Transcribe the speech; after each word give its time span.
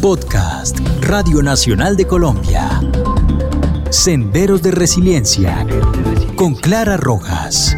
Podcast 0.00 0.78
Radio 1.00 1.42
Nacional 1.42 1.96
de 1.96 2.06
Colombia. 2.06 2.68
Senderos 3.90 4.62
de 4.62 4.70
Resiliencia 4.70 5.66
con 6.36 6.54
Clara 6.54 6.96
Rojas. 6.96 7.74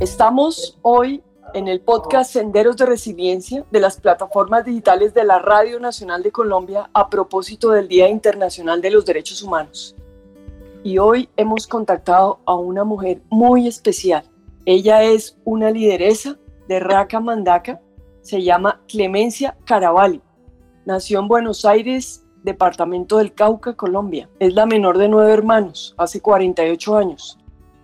Estamos 0.00 0.78
hoy 0.82 1.22
en 1.54 1.68
el 1.68 1.80
podcast 1.80 2.32
Senderos 2.32 2.76
de 2.76 2.86
Resiliencia 2.86 3.64
de 3.70 3.80
las 3.80 4.00
plataformas 4.00 4.64
digitales 4.64 5.14
de 5.14 5.22
la 5.22 5.38
Radio 5.38 5.78
Nacional 5.78 6.24
de 6.24 6.32
Colombia 6.32 6.90
a 6.92 7.08
propósito 7.08 7.70
del 7.70 7.86
Día 7.86 8.08
Internacional 8.08 8.82
de 8.82 8.90
los 8.90 9.06
Derechos 9.06 9.44
Humanos. 9.44 9.94
Y 10.82 10.96
hoy 10.96 11.28
hemos 11.36 11.66
contactado 11.66 12.40
a 12.46 12.54
una 12.54 12.84
mujer 12.84 13.20
muy 13.28 13.68
especial. 13.68 14.24
Ella 14.64 15.02
es 15.02 15.38
una 15.44 15.70
lideresa 15.70 16.38
de 16.68 16.80
Raca 16.80 17.20
Mandaca, 17.20 17.80
se 18.22 18.42
llama 18.42 18.80
Clemencia 18.88 19.58
Caravalli. 19.66 20.22
Nació 20.86 21.20
en 21.20 21.28
Buenos 21.28 21.66
Aires, 21.66 22.24
departamento 22.44 23.18
del 23.18 23.34
Cauca, 23.34 23.74
Colombia. 23.74 24.30
Es 24.38 24.54
la 24.54 24.64
menor 24.64 24.96
de 24.96 25.10
nueve 25.10 25.32
hermanos, 25.32 25.94
hace 25.98 26.22
48 26.22 26.96
años. 26.96 27.38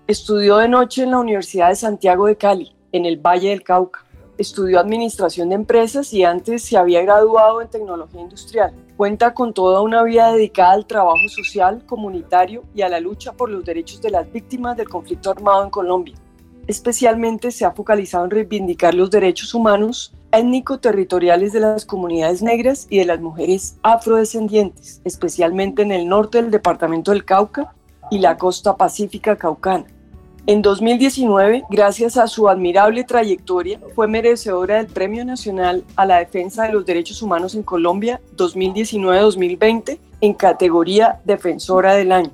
Estudió 0.07 0.57
de 0.57 0.69
noche 0.69 1.03
en 1.03 1.11
la 1.11 1.19
Universidad 1.19 1.69
de 1.69 1.77
Santiago 1.77 2.27
de 2.27 2.37
Cali 2.37 2.75
en 2.93 3.05
el 3.05 3.19
Valle 3.19 3.51
del 3.51 3.63
Cauca. 3.63 4.05
Estudió 4.39 4.79
administración 4.79 5.49
de 5.49 5.55
empresas 5.55 6.13
y 6.13 6.23
antes 6.23 6.63
se 6.63 6.77
había 6.77 7.01
graduado 7.03 7.63
en 7.63 7.69
tecnología 7.69 8.21
industrial. 8.21 8.75
Cuenta 8.97 9.33
con 9.33 9.55
toda 9.55 9.81
una 9.81 10.03
vida 10.03 10.33
dedicada 10.33 10.73
al 10.73 10.87
trabajo 10.87 11.29
social, 11.29 11.85
comunitario 11.87 12.63
y 12.75 12.83
a 12.83 12.89
la 12.91 13.01
lucha 13.01 13.33
por 13.33 13.51
los 13.51 13.65
derechos 13.65 14.03
de 14.03 14.11
las 14.11 14.30
víctimas 14.30 14.77
del 14.77 14.91
conflicto 14.91 15.30
armado 15.30 15.65
en 15.65 15.71
Colombia. 15.71 16.15
Especialmente 16.66 17.51
se 17.51 17.65
ha 17.65 17.71
focalizado 17.71 18.25
en 18.25 18.30
reivindicar 18.30 18.95
los 18.95 19.10
derechos 19.10 19.55
humanos 19.55 20.13
étnico-territoriales 20.33 21.53
de 21.53 21.60
las 21.60 21.87
comunidades 21.87 22.43
negras 22.43 22.87
y 22.91 22.99
de 22.99 23.07
las 23.07 23.21
mujeres 23.21 23.79
afrodescendientes, 23.82 25.01
especialmente 25.05 25.82
en 25.82 25.93
el 25.93 26.09
norte 26.09 26.43
del 26.43 26.51
departamento 26.51 27.13
del 27.13 27.25
Cauca 27.25 27.73
y 28.10 28.19
la 28.19 28.37
costa 28.37 28.77
pacífica 28.77 29.37
caucana. 29.37 29.87
En 30.49 30.63
2019, 30.63 31.65
gracias 31.69 32.16
a 32.16 32.29
su 32.29 32.49
admirable 32.49 33.02
trayectoria, 33.02 33.80
fue 33.97 34.07
merecedora 34.07 34.77
del 34.77 34.87
Premio 34.87 35.25
Nacional 35.25 35.83
a 35.97 36.07
la 36.07 36.19
Defensa 36.19 36.63
de 36.63 36.73
los 36.73 36.87
Derechos 36.87 37.21
Humanos 37.21 37.57
en 37.57 37.65
Colombia 37.65 38.21
2019-2020 38.37 39.99
en 40.21 40.35
categoría 40.35 41.21
Defensora 41.25 41.95
del 41.95 42.13
Año. 42.13 42.30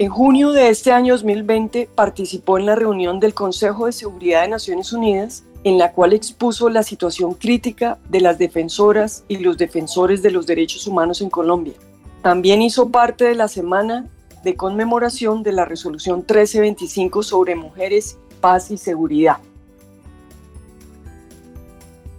En 0.00 0.08
junio 0.08 0.50
de 0.50 0.68
este 0.68 0.90
año 0.90 1.14
2020 1.14 1.88
participó 1.94 2.58
en 2.58 2.66
la 2.66 2.74
reunión 2.74 3.20
del 3.20 3.34
Consejo 3.34 3.86
de 3.86 3.92
Seguridad 3.92 4.42
de 4.42 4.48
Naciones 4.48 4.92
Unidas 4.92 5.44
en 5.62 5.78
la 5.78 5.92
cual 5.92 6.14
expuso 6.14 6.68
la 6.68 6.82
situación 6.82 7.34
crítica 7.34 7.98
de 8.08 8.20
las 8.20 8.38
defensoras 8.38 9.22
y 9.28 9.36
los 9.38 9.56
defensores 9.58 10.22
de 10.22 10.32
los 10.32 10.44
derechos 10.44 10.88
humanos 10.88 11.20
en 11.20 11.30
Colombia. 11.30 11.74
También 12.20 12.62
hizo 12.62 12.88
parte 12.88 13.26
de 13.26 13.36
la 13.36 13.46
Semana 13.46 14.06
de 14.42 14.56
conmemoración 14.56 15.42
de 15.42 15.52
la 15.52 15.64
resolución 15.64 16.18
1325 16.18 17.22
sobre 17.22 17.54
mujeres, 17.54 18.18
paz 18.40 18.70
y 18.70 18.76
seguridad. 18.76 19.38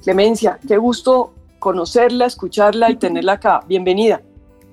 Clemencia, 0.04 0.60
qué 0.68 0.78
gusto 0.78 1.34
conocerla, 1.60 2.26
escucharla 2.26 2.90
y 2.90 2.96
tenerla 2.96 3.34
acá. 3.34 3.62
Bienvenida. 3.68 4.22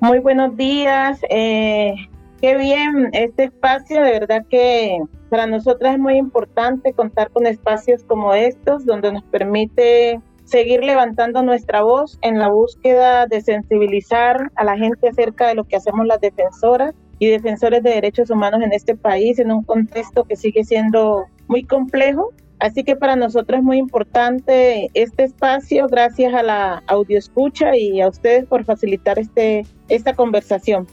Muy 0.00 0.18
buenos 0.20 0.56
días. 0.56 1.18
Eh, 1.30 1.94
qué 2.40 2.56
bien 2.56 3.10
este 3.12 3.44
espacio. 3.44 4.02
De 4.02 4.12
verdad 4.12 4.44
que 4.48 4.98
para 5.30 5.46
nosotras 5.46 5.94
es 5.94 5.98
muy 5.98 6.16
importante 6.16 6.92
contar 6.92 7.30
con 7.30 7.46
espacios 7.46 8.04
como 8.04 8.34
estos, 8.34 8.86
donde 8.86 9.12
nos 9.12 9.24
permite 9.24 10.20
seguir 10.44 10.84
levantando 10.84 11.42
nuestra 11.42 11.82
voz 11.82 12.18
en 12.22 12.38
la 12.38 12.48
búsqueda 12.48 13.26
de 13.26 13.40
sensibilizar 13.40 14.52
a 14.54 14.64
la 14.64 14.76
gente 14.76 15.08
acerca 15.08 15.48
de 15.48 15.56
lo 15.56 15.64
que 15.64 15.76
hacemos 15.76 16.06
las 16.06 16.20
defensoras 16.20 16.94
y 17.18 17.26
defensores 17.26 17.82
de 17.82 17.90
derechos 17.90 18.30
humanos 18.30 18.62
en 18.62 18.72
este 18.72 18.94
país 18.94 19.38
en 19.38 19.50
un 19.50 19.62
contexto 19.62 20.24
que 20.24 20.36
sigue 20.36 20.64
siendo 20.64 21.26
muy 21.48 21.64
complejo. 21.64 22.32
Así 22.58 22.84
que 22.84 22.96
para 22.96 23.16
nosotros 23.16 23.58
es 23.58 23.64
muy 23.64 23.78
importante 23.78 24.90
este 24.94 25.24
espacio, 25.24 25.86
gracias 25.88 26.32
a 26.32 26.42
la 26.42 26.82
audioescucha 26.86 27.76
y 27.76 28.00
a 28.00 28.08
ustedes 28.08 28.46
por 28.46 28.64
facilitar 28.64 29.18
este, 29.18 29.66
esta 29.88 30.14
conversación. 30.14 30.86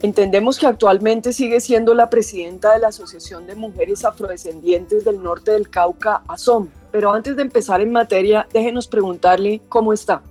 Entendemos 0.00 0.60
que 0.60 0.66
actualmente 0.66 1.32
sigue 1.32 1.60
siendo 1.60 1.92
la 1.92 2.08
presidenta 2.08 2.72
de 2.72 2.78
la 2.78 2.88
Asociación 2.88 3.48
de 3.48 3.56
Mujeres 3.56 4.04
Afrodescendientes 4.04 5.04
del 5.04 5.20
Norte 5.20 5.50
del 5.50 5.68
Cauca, 5.70 6.22
ASOM. 6.28 6.68
Pero 6.92 7.12
antes 7.12 7.34
de 7.34 7.42
empezar 7.42 7.80
en 7.80 7.90
materia, 7.90 8.46
déjenos 8.52 8.86
preguntarle 8.86 9.60
cómo 9.68 9.92
está. 9.92 10.22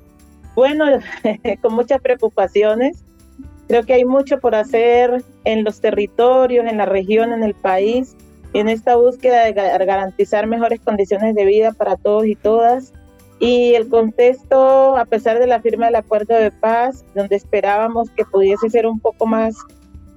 Bueno, 0.55 0.85
con 1.61 1.73
muchas 1.73 2.01
preocupaciones. 2.01 3.03
Creo 3.67 3.83
que 3.83 3.93
hay 3.93 4.05
mucho 4.05 4.39
por 4.39 4.55
hacer 4.55 5.23
en 5.43 5.63
los 5.63 5.81
territorios, 5.81 6.65
en 6.65 6.77
la 6.77 6.85
región, 6.85 7.33
en 7.33 7.43
el 7.43 7.53
país, 7.53 8.15
en 8.53 8.69
esta 8.69 8.95
búsqueda 8.95 9.43
de 9.43 9.53
garantizar 9.53 10.47
mejores 10.47 10.79
condiciones 10.79 11.35
de 11.35 11.45
vida 11.45 11.73
para 11.73 11.97
todos 11.97 12.25
y 12.25 12.35
todas. 12.35 12.93
Y 13.39 13.75
el 13.75 13.89
contexto, 13.89 14.97
a 14.97 15.05
pesar 15.05 15.39
de 15.39 15.47
la 15.47 15.61
firma 15.61 15.87
del 15.87 15.95
acuerdo 15.95 16.33
de 16.33 16.49
paz, 16.49 17.05
donde 17.13 17.35
esperábamos 17.35 18.09
que 18.11 18.25
pudiese 18.25 18.69
ser 18.69 18.87
un 18.87 18.99
poco 18.99 19.27
más, 19.27 19.55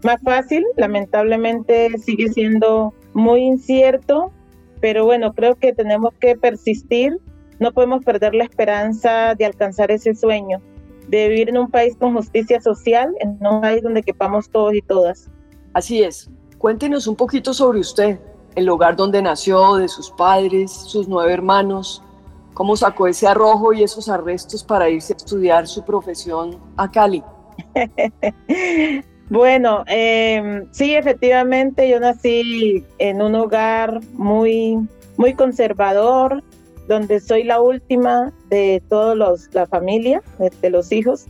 más 0.04 0.22
fácil, 0.22 0.64
lamentablemente 0.76 1.90
sigue 1.98 2.28
siendo 2.28 2.94
muy 3.12 3.42
incierto, 3.42 4.32
pero 4.80 5.04
bueno, 5.04 5.34
creo 5.34 5.56
que 5.56 5.74
tenemos 5.74 6.14
que 6.20 6.36
persistir, 6.36 7.18
no 7.58 7.72
podemos 7.72 8.02
perder 8.04 8.34
la 8.34 8.44
esperanza 8.44 9.34
de 9.34 9.44
alcanzar 9.44 9.90
ese 9.90 10.14
sueño 10.14 10.62
de 11.10 11.28
vivir 11.28 11.48
en 11.48 11.58
un 11.58 11.70
país 11.70 11.96
con 11.98 12.14
justicia 12.14 12.60
social, 12.60 13.14
en 13.20 13.38
un 13.44 13.60
país 13.60 13.82
donde 13.82 14.02
quepamos 14.02 14.48
todos 14.48 14.74
y 14.74 14.82
todas. 14.82 15.28
Así 15.72 16.02
es. 16.02 16.30
Cuéntenos 16.58 17.06
un 17.06 17.16
poquito 17.16 17.52
sobre 17.52 17.80
usted, 17.80 18.18
el 18.54 18.68
hogar 18.68 18.94
donde 18.94 19.20
nació, 19.20 19.76
de 19.76 19.88
sus 19.88 20.10
padres, 20.10 20.70
sus 20.70 21.08
nueve 21.08 21.32
hermanos, 21.32 22.02
cómo 22.54 22.76
sacó 22.76 23.06
ese 23.08 23.26
arrojo 23.26 23.72
y 23.72 23.82
esos 23.82 24.08
arrestos 24.08 24.62
para 24.62 24.88
irse 24.88 25.14
a 25.14 25.16
estudiar 25.16 25.66
su 25.66 25.84
profesión 25.84 26.58
a 26.76 26.90
Cali. 26.90 27.22
bueno, 29.30 29.82
em, 29.86 30.66
sí, 30.70 30.94
efectivamente, 30.94 31.88
yo 31.88 31.98
nací 31.98 32.84
en 32.98 33.22
un 33.22 33.34
hogar 33.34 34.00
muy, 34.12 34.78
muy 35.16 35.34
conservador, 35.34 36.42
donde 36.90 37.20
soy 37.20 37.44
la 37.44 37.60
última 37.60 38.32
de 38.48 38.82
toda 38.88 39.14
la 39.14 39.66
familia, 39.68 40.24
de, 40.60 40.70
los 40.70 40.90
hijos, 40.90 41.26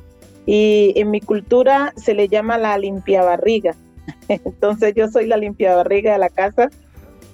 y 0.47 0.94
en 0.97 1.10
mi 1.10 1.21
cultura 1.21 1.93
se 1.97 2.15
le 2.15 2.28
llama 2.28 2.56
la 2.56 2.78
limpia 2.78 3.22
barriga. 3.22 3.76
Entonces 4.28 4.94
yo 4.94 5.09
soy 5.09 5.26
la 5.26 5.37
limpia 5.37 5.76
barriga 5.76 6.15
de 6.15 6.19
la 6.19 6.31
casa 6.31 6.71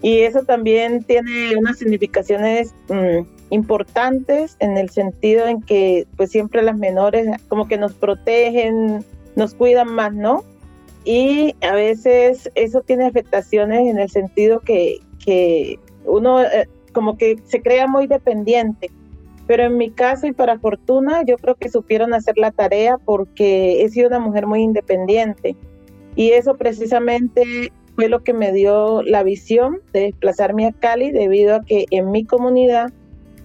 y 0.03 0.23
eso 0.23 0.43
también 0.43 1.05
tiene 1.05 1.55
unas 1.57 1.79
significaciones 1.79 2.75
mm, 2.89 3.29
importantes 3.51 4.57
en 4.59 4.77
el 4.77 4.91
sentido 4.91 5.47
en 5.47 5.63
que 5.63 6.09
pues 6.17 6.33
siempre 6.33 6.63
las 6.63 6.77
menores 6.77 7.29
como 7.47 7.69
que 7.69 7.79
nos 7.79 7.95
protegen, 7.95 9.05
nos 9.37 9.55
cuidan 9.55 9.95
más, 9.95 10.13
¿no? 10.13 10.43
Y 11.05 11.55
a 11.61 11.77
veces 11.77 12.51
eso 12.57 12.81
tiene 12.81 13.07
afectaciones 13.07 13.89
en 13.89 14.01
el 14.01 14.11
sentido 14.11 14.59
que, 14.59 14.99
que 15.25 15.79
uno 16.05 16.43
eh, 16.43 16.69
como 16.97 17.19
que 17.19 17.37
se 17.45 17.61
crea 17.61 17.87
muy 17.87 18.07
dependiente. 18.07 18.91
Pero 19.47 19.65
en 19.65 19.77
mi 19.77 19.91
caso 19.91 20.27
y 20.27 20.33
para 20.33 20.59
fortuna, 20.59 21.23
yo 21.27 21.37
creo 21.37 21.55
que 21.55 21.69
supieron 21.69 22.15
hacer 22.15 22.39
la 22.39 22.53
tarea 22.53 22.97
porque 22.97 23.85
he 23.85 23.89
sido 23.91 24.09
una 24.09 24.19
mujer 24.19 24.47
muy 24.47 24.63
independiente. 24.63 25.57
Y 26.15 26.31
eso 26.31 26.55
precisamente 26.55 27.71
fue 27.97 28.09
lo 28.09 28.25
que 28.25 28.33
me 28.33 28.51
dio 28.51 29.03
la 29.03 29.23
visión 29.23 29.83
de 29.93 30.05
desplazarme 30.05 30.65
a 30.65 30.73
Cali 30.73 31.11
debido 31.11 31.57
a 31.57 31.61
que 31.61 31.85
en 31.91 32.11
mi 32.11 32.25
comunidad 32.25 32.91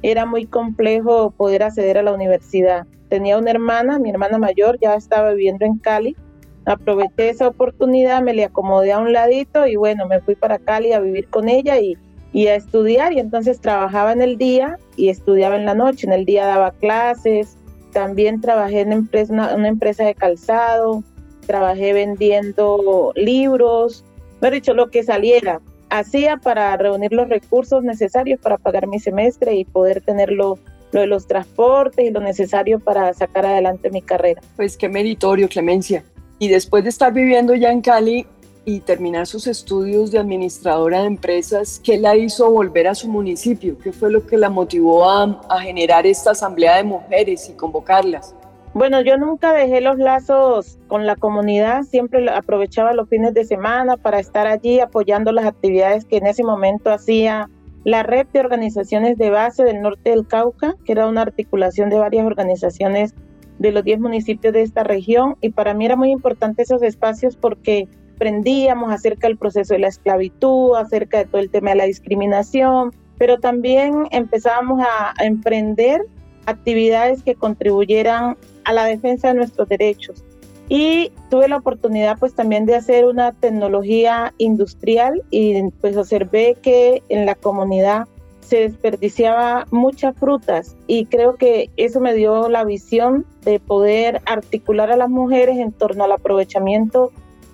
era 0.01 0.25
muy 0.25 0.45
complejo 0.45 1.31
poder 1.31 1.63
acceder 1.63 1.97
a 1.97 2.03
la 2.03 2.13
universidad. 2.13 2.87
Tenía 3.09 3.37
una 3.37 3.51
hermana, 3.51 3.99
mi 3.99 4.11
hermana 4.11 4.37
mayor 4.37 4.79
ya 4.79 4.95
estaba 4.95 5.33
viviendo 5.33 5.65
en 5.65 5.77
Cali. 5.77 6.15
Aproveché 6.63 7.27
esa 7.27 7.49
oportunidad, 7.49 8.21
me 8.21 8.33
le 8.33 8.45
acomodé 8.45 8.93
a 8.93 8.99
un 8.99 9.11
ladito 9.11 9.67
y 9.67 9.75
bueno, 9.75 10.07
me 10.07 10.21
fui 10.21 10.35
para 10.35 10.57
Cali 10.57 10.93
a 10.93 11.01
vivir 11.01 11.27
con 11.27 11.49
ella 11.49 11.77
y 11.77 11.97
y 12.33 12.47
a 12.47 12.55
estudiar 12.55 13.13
y 13.13 13.19
entonces 13.19 13.59
trabajaba 13.59 14.13
en 14.13 14.21
el 14.21 14.37
día 14.37 14.77
y 14.95 15.09
estudiaba 15.09 15.55
en 15.55 15.65
la 15.65 15.75
noche. 15.75 16.07
En 16.07 16.13
el 16.13 16.25
día 16.25 16.45
daba 16.45 16.71
clases, 16.71 17.57
también 17.91 18.41
trabajé 18.41 18.81
en 18.81 19.09
una, 19.29 19.67
empresa 19.67 20.05
de 20.05 20.15
calzado, 20.15 21.03
trabajé 21.45 21.93
vendiendo 21.93 23.11
libros, 23.15 24.05
he 24.41 24.51
dicho, 24.51 24.73
lo 24.73 24.89
que 24.89 25.03
saliera. 25.03 25.61
Hacía 25.89 26.37
para 26.37 26.75
reunir 26.77 27.11
los 27.11 27.27
recursos 27.27 27.83
necesarios 27.83 28.39
para 28.39 28.57
pagar 28.57 28.87
mi 28.87 28.99
semestre 28.99 29.55
y 29.55 29.65
poder 29.65 30.01
tener 30.01 30.31
lo, 30.31 30.57
lo 30.93 31.01
de 31.01 31.07
los 31.07 31.27
transportes 31.27 32.05
y 32.05 32.11
lo 32.11 32.21
necesario 32.21 32.79
para 32.79 33.13
sacar 33.13 33.45
adelante 33.45 33.89
mi 33.89 34.01
carrera. 34.01 34.41
Pues 34.55 34.77
qué 34.77 34.87
meritorio, 34.87 35.49
Clemencia. 35.49 36.03
Y 36.39 36.47
después 36.47 36.83
de 36.83 36.89
estar 36.89 37.11
viviendo 37.11 37.53
ya 37.55 37.71
en 37.71 37.81
Cali, 37.81 38.25
y 38.63 38.81
terminar 38.81 39.27
sus 39.27 39.47
estudios 39.47 40.11
de 40.11 40.19
administradora 40.19 41.01
de 41.01 41.07
empresas, 41.07 41.81
¿qué 41.83 41.97
la 41.97 42.15
hizo 42.15 42.51
volver 42.51 42.87
a 42.87 42.95
su 42.95 43.07
municipio? 43.07 43.77
¿Qué 43.77 43.91
fue 43.91 44.11
lo 44.11 44.25
que 44.25 44.37
la 44.37 44.49
motivó 44.49 45.09
a, 45.09 45.41
a 45.49 45.59
generar 45.59 46.05
esta 46.05 46.31
asamblea 46.31 46.77
de 46.77 46.83
mujeres 46.83 47.49
y 47.49 47.53
convocarlas? 47.53 48.35
Bueno, 48.73 49.01
yo 49.01 49.17
nunca 49.17 49.51
dejé 49.51 49.81
los 49.81 49.97
lazos 49.97 50.77
con 50.87 51.05
la 51.05 51.17
comunidad, 51.17 51.83
siempre 51.83 52.29
aprovechaba 52.29 52.93
los 52.93 53.09
fines 53.09 53.33
de 53.33 53.43
semana 53.43 53.97
para 53.97 54.19
estar 54.19 54.47
allí 54.47 54.79
apoyando 54.79 55.33
las 55.33 55.45
actividades 55.45 56.05
que 56.05 56.17
en 56.17 56.27
ese 56.27 56.43
momento 56.43 56.89
hacía 56.89 57.49
la 57.83 58.03
red 58.03 58.27
de 58.27 58.39
organizaciones 58.39 59.17
de 59.17 59.29
base 59.29 59.63
del 59.63 59.81
norte 59.81 60.11
del 60.11 60.27
Cauca, 60.27 60.75
que 60.85 60.93
era 60.93 61.07
una 61.07 61.23
articulación 61.23 61.89
de 61.89 61.97
varias 61.97 62.25
organizaciones 62.25 63.13
de 63.59 63.71
los 63.71 63.83
10 63.83 63.99
municipios 63.99 64.53
de 64.53 64.61
esta 64.61 64.83
región 64.83 65.35
y 65.41 65.49
para 65.49 65.73
mí 65.73 65.85
era 65.85 65.95
muy 65.95 66.11
importante 66.11 66.61
esos 66.63 66.81
espacios 66.81 67.35
porque 67.35 67.89
aprendíamos 68.21 68.91
acerca 68.91 69.27
del 69.27 69.35
proceso 69.35 69.73
de 69.73 69.79
la 69.79 69.87
esclavitud, 69.87 70.75
acerca 70.75 71.17
de 71.17 71.25
todo 71.25 71.41
el 71.41 71.49
tema 71.49 71.71
de 71.71 71.77
la 71.77 71.85
discriminación, 71.85 72.93
pero 73.17 73.39
también 73.39 74.03
empezábamos 74.11 74.79
a, 74.79 75.15
a 75.17 75.25
emprender 75.25 76.05
actividades 76.45 77.23
que 77.23 77.33
contribuyeran 77.33 78.37
a 78.63 78.73
la 78.73 78.85
defensa 78.85 79.29
de 79.29 79.33
nuestros 79.33 79.67
derechos. 79.67 80.23
Y 80.69 81.11
tuve 81.31 81.47
la 81.47 81.57
oportunidad 81.57 82.19
pues 82.19 82.35
también 82.35 82.67
de 82.67 82.75
hacer 82.75 83.05
una 83.05 83.31
tecnología 83.31 84.35
industrial 84.37 85.23
y 85.31 85.71
pues 85.81 85.97
observé 85.97 86.55
que 86.61 87.01
en 87.09 87.25
la 87.25 87.33
comunidad 87.33 88.07
se 88.41 88.59
desperdiciaba 88.69 89.65
muchas 89.71 90.15
frutas 90.15 90.75
y 90.85 91.05
creo 91.05 91.37
que 91.37 91.71
eso 91.75 91.99
me 91.99 92.13
dio 92.13 92.49
la 92.49 92.65
visión 92.65 93.25
de 93.43 93.59
poder 93.59 94.21
articular 94.27 94.91
a 94.91 94.95
las 94.95 95.09
mujeres 95.09 95.57
en 95.57 95.71
torno 95.71 96.03
al 96.03 96.11
aprovechamiento 96.11 97.11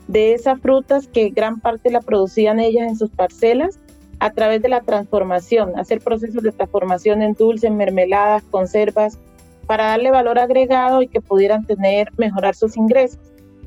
de 0.07 0.33
esas 0.33 0.59
frutas 0.59 1.07
que 1.07 1.29
gran 1.29 1.59
parte 1.59 1.91
la 1.91 2.01
producían 2.01 2.59
ellas 2.59 2.87
en 2.87 2.95
sus 2.97 3.09
parcelas 3.09 3.79
a 4.19 4.31
través 4.31 4.61
de 4.61 4.69
la 4.69 4.81
transformación, 4.81 5.77
hacer 5.77 5.99
procesos 5.99 6.41
de 6.41 6.51
transformación 6.51 7.21
en 7.21 7.33
dulces, 7.33 7.71
mermeladas, 7.71 8.43
conservas, 8.49 9.19
para 9.67 9.87
darle 9.87 10.11
valor 10.11 10.39
agregado 10.39 11.01
y 11.01 11.07
que 11.07 11.21
pudieran 11.21 11.65
tener, 11.65 12.07
mejorar 12.17 12.55
sus 12.55 12.77
ingresos. 12.77 13.19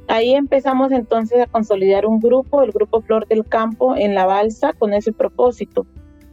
Ahí 0.08 0.34
empezamos 0.34 0.90
entonces 0.90 1.40
a 1.40 1.46
consolidar 1.46 2.04
un 2.04 2.18
grupo, 2.18 2.62
el 2.62 2.72
grupo 2.72 3.00
Flor 3.02 3.28
del 3.28 3.46
Campo 3.46 3.94
en 3.94 4.14
la 4.14 4.26
Balsa, 4.26 4.72
con 4.72 4.92
ese 4.92 5.12
propósito. 5.12 5.86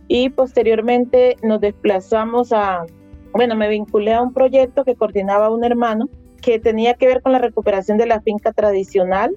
Y 0.07 0.29
posteriormente 0.29 1.35
nos 1.43 1.61
desplazamos 1.61 2.53
a, 2.53 2.85
bueno, 3.33 3.55
me 3.55 3.67
vinculé 3.67 4.13
a 4.13 4.21
un 4.21 4.33
proyecto 4.33 4.83
que 4.83 4.95
coordinaba 4.95 5.51
un 5.51 5.63
hermano 5.63 6.09
que 6.41 6.59
tenía 6.59 6.93
que 6.95 7.07
ver 7.07 7.21
con 7.21 7.33
la 7.33 7.39
recuperación 7.39 7.97
de 7.97 8.07
la 8.07 8.21
finca 8.21 8.53
tradicional. 8.53 9.35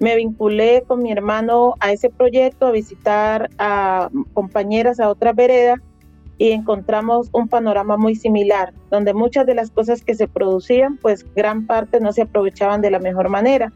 Me 0.00 0.16
vinculé 0.16 0.82
con 0.86 1.02
mi 1.02 1.12
hermano 1.12 1.74
a 1.78 1.92
ese 1.92 2.10
proyecto, 2.10 2.66
a 2.66 2.70
visitar 2.72 3.50
a 3.58 4.08
compañeras 4.32 4.98
a 4.98 5.10
otras 5.10 5.36
veredas 5.36 5.78
y 6.38 6.52
encontramos 6.52 7.28
un 7.32 7.48
panorama 7.48 7.98
muy 7.98 8.14
similar, 8.14 8.72
donde 8.90 9.12
muchas 9.12 9.44
de 9.44 9.54
las 9.54 9.70
cosas 9.70 10.02
que 10.02 10.14
se 10.14 10.26
producían, 10.26 10.96
pues 10.96 11.26
gran 11.34 11.66
parte 11.66 12.00
no 12.00 12.14
se 12.14 12.22
aprovechaban 12.22 12.80
de 12.80 12.90
la 12.90 12.98
mejor 12.98 13.28
manera. 13.28 13.70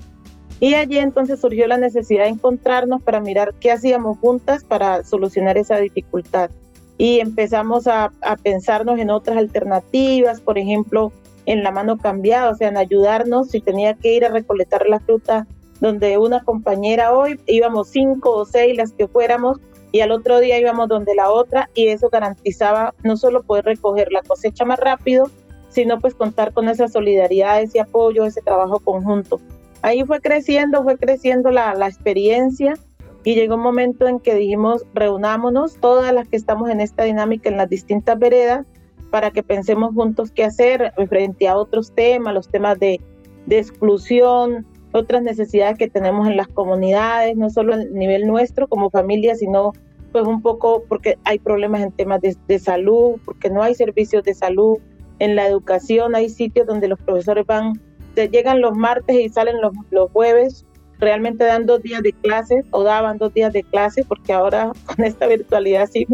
Y 0.60 0.72
allí 0.72 0.96
entonces 0.96 1.40
surgió 1.40 1.66
la 1.66 1.76
necesidad 1.76 2.24
de 2.24 2.30
encontrarnos 2.30 3.02
para 3.02 3.20
mirar 3.20 3.52
qué 3.60 3.70
hacíamos 3.70 4.16
juntas 4.18 4.64
para 4.64 5.04
solucionar 5.04 5.58
esa 5.58 5.76
dificultad. 5.76 6.50
Y 6.96 7.20
empezamos 7.20 7.86
a, 7.86 8.12
pensarnos 8.42 8.98
en 8.98 9.10
otras 9.10 9.36
alternativas, 9.36 10.40
por 10.40 10.56
ejemplo, 10.56 11.12
en 11.44 11.62
la 11.62 11.70
mano 11.70 11.98
cambiada, 11.98 12.50
o 12.50 12.54
sea, 12.54 12.68
en 12.68 12.78
ayudarnos 12.78 13.50
si 13.50 13.60
tenía 13.60 13.92
que 13.92 14.14
ir 14.14 14.24
a 14.24 14.30
recolectar 14.30 14.88
la 14.88 15.00
fruta 15.00 15.46
donde 15.80 16.18
una 16.18 16.42
compañera 16.44 17.12
hoy 17.12 17.40
íbamos 17.46 17.88
cinco 17.88 18.30
o 18.30 18.44
seis 18.44 18.76
las 18.76 18.92
que 18.92 19.08
fuéramos 19.08 19.60
y 19.92 20.00
al 20.00 20.10
otro 20.10 20.40
día 20.40 20.58
íbamos 20.58 20.88
donde 20.88 21.14
la 21.14 21.30
otra 21.30 21.70
y 21.74 21.88
eso 21.88 22.08
garantizaba 22.10 22.94
no 23.02 23.16
solo 23.16 23.42
poder 23.42 23.64
recoger 23.64 24.10
la 24.10 24.22
cosecha 24.22 24.64
más 24.64 24.80
rápido, 24.80 25.30
sino 25.68 26.00
pues 26.00 26.14
contar 26.14 26.52
con 26.52 26.68
esa 26.68 26.88
solidaridad, 26.88 27.62
ese 27.62 27.80
apoyo, 27.80 28.24
ese 28.24 28.42
trabajo 28.42 28.80
conjunto. 28.80 29.40
Ahí 29.82 30.02
fue 30.04 30.20
creciendo, 30.20 30.82
fue 30.82 30.96
creciendo 30.96 31.50
la, 31.50 31.74
la 31.74 31.86
experiencia 31.86 32.74
y 33.22 33.34
llegó 33.34 33.54
un 33.54 33.62
momento 33.62 34.06
en 34.06 34.20
que 34.20 34.34
dijimos, 34.34 34.84
reunámonos 34.94 35.76
todas 35.76 36.12
las 36.12 36.28
que 36.28 36.36
estamos 36.36 36.70
en 36.70 36.80
esta 36.80 37.04
dinámica 37.04 37.48
en 37.48 37.56
las 37.56 37.68
distintas 37.68 38.18
veredas 38.18 38.66
para 39.10 39.30
que 39.30 39.42
pensemos 39.42 39.94
juntos 39.94 40.32
qué 40.32 40.44
hacer 40.44 40.92
frente 41.08 41.46
a 41.46 41.56
otros 41.56 41.92
temas, 41.92 42.34
los 42.34 42.48
temas 42.48 42.78
de, 42.80 43.00
de 43.46 43.58
exclusión, 43.58 44.66
otras 44.94 45.22
necesidades 45.22 45.76
que 45.76 45.90
tenemos 45.90 46.28
en 46.28 46.36
las 46.36 46.46
comunidades, 46.46 47.36
no 47.36 47.50
solo 47.50 47.74
a 47.74 47.78
nivel 47.78 48.28
nuestro 48.28 48.68
como 48.68 48.90
familia, 48.90 49.34
sino 49.34 49.72
pues 50.12 50.24
un 50.24 50.40
poco 50.40 50.84
porque 50.88 51.18
hay 51.24 51.40
problemas 51.40 51.82
en 51.82 51.90
temas 51.90 52.20
de, 52.20 52.58
salud, 52.60 53.16
porque 53.24 53.50
no 53.50 53.60
hay 53.64 53.74
servicios 53.74 54.22
de 54.22 54.34
salud. 54.34 54.78
En 55.18 55.34
la 55.34 55.48
educación 55.48 56.14
hay 56.14 56.28
sitios 56.28 56.68
donde 56.68 56.86
los 56.86 57.00
profesores 57.00 57.44
van, 57.44 57.72
llegan 58.14 58.60
los 58.60 58.76
martes 58.76 59.16
y 59.16 59.28
salen 59.28 59.56
los, 59.60 59.72
jueves, 60.12 60.64
realmente 61.00 61.42
dan 61.42 61.66
dos 61.66 61.82
días 61.82 62.04
de 62.04 62.12
clases 62.12 62.64
o 62.70 62.84
daban 62.84 63.18
dos 63.18 63.34
días 63.34 63.52
de 63.52 63.64
clases, 63.64 64.06
porque 64.06 64.32
ahora 64.32 64.72
con 64.86 65.04
esta 65.04 65.26
virtualidad 65.26 65.90
sí. 65.92 66.06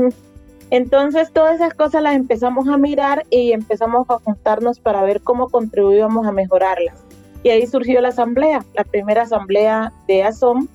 Entonces 0.70 1.30
todas 1.34 1.56
esas 1.56 1.74
cosas 1.74 2.02
las 2.02 2.16
empezamos 2.16 2.66
a 2.66 2.78
mirar 2.78 3.24
y 3.28 3.52
empezamos 3.52 4.08
a 4.08 4.18
juntarnos 4.20 4.80
para 4.80 5.02
ver 5.02 5.20
cómo 5.20 5.50
contribuíamos 5.50 6.26
a 6.26 6.32
mejorarlas. 6.32 7.09
Y 7.42 7.50
ahí 7.50 7.66
surgió 7.66 8.00
la 8.00 8.08
asamblea, 8.08 8.64
la 8.74 8.84
primera 8.84 9.22
asamblea 9.22 9.92
de 10.06 10.22
ASOM, 10.22 10.68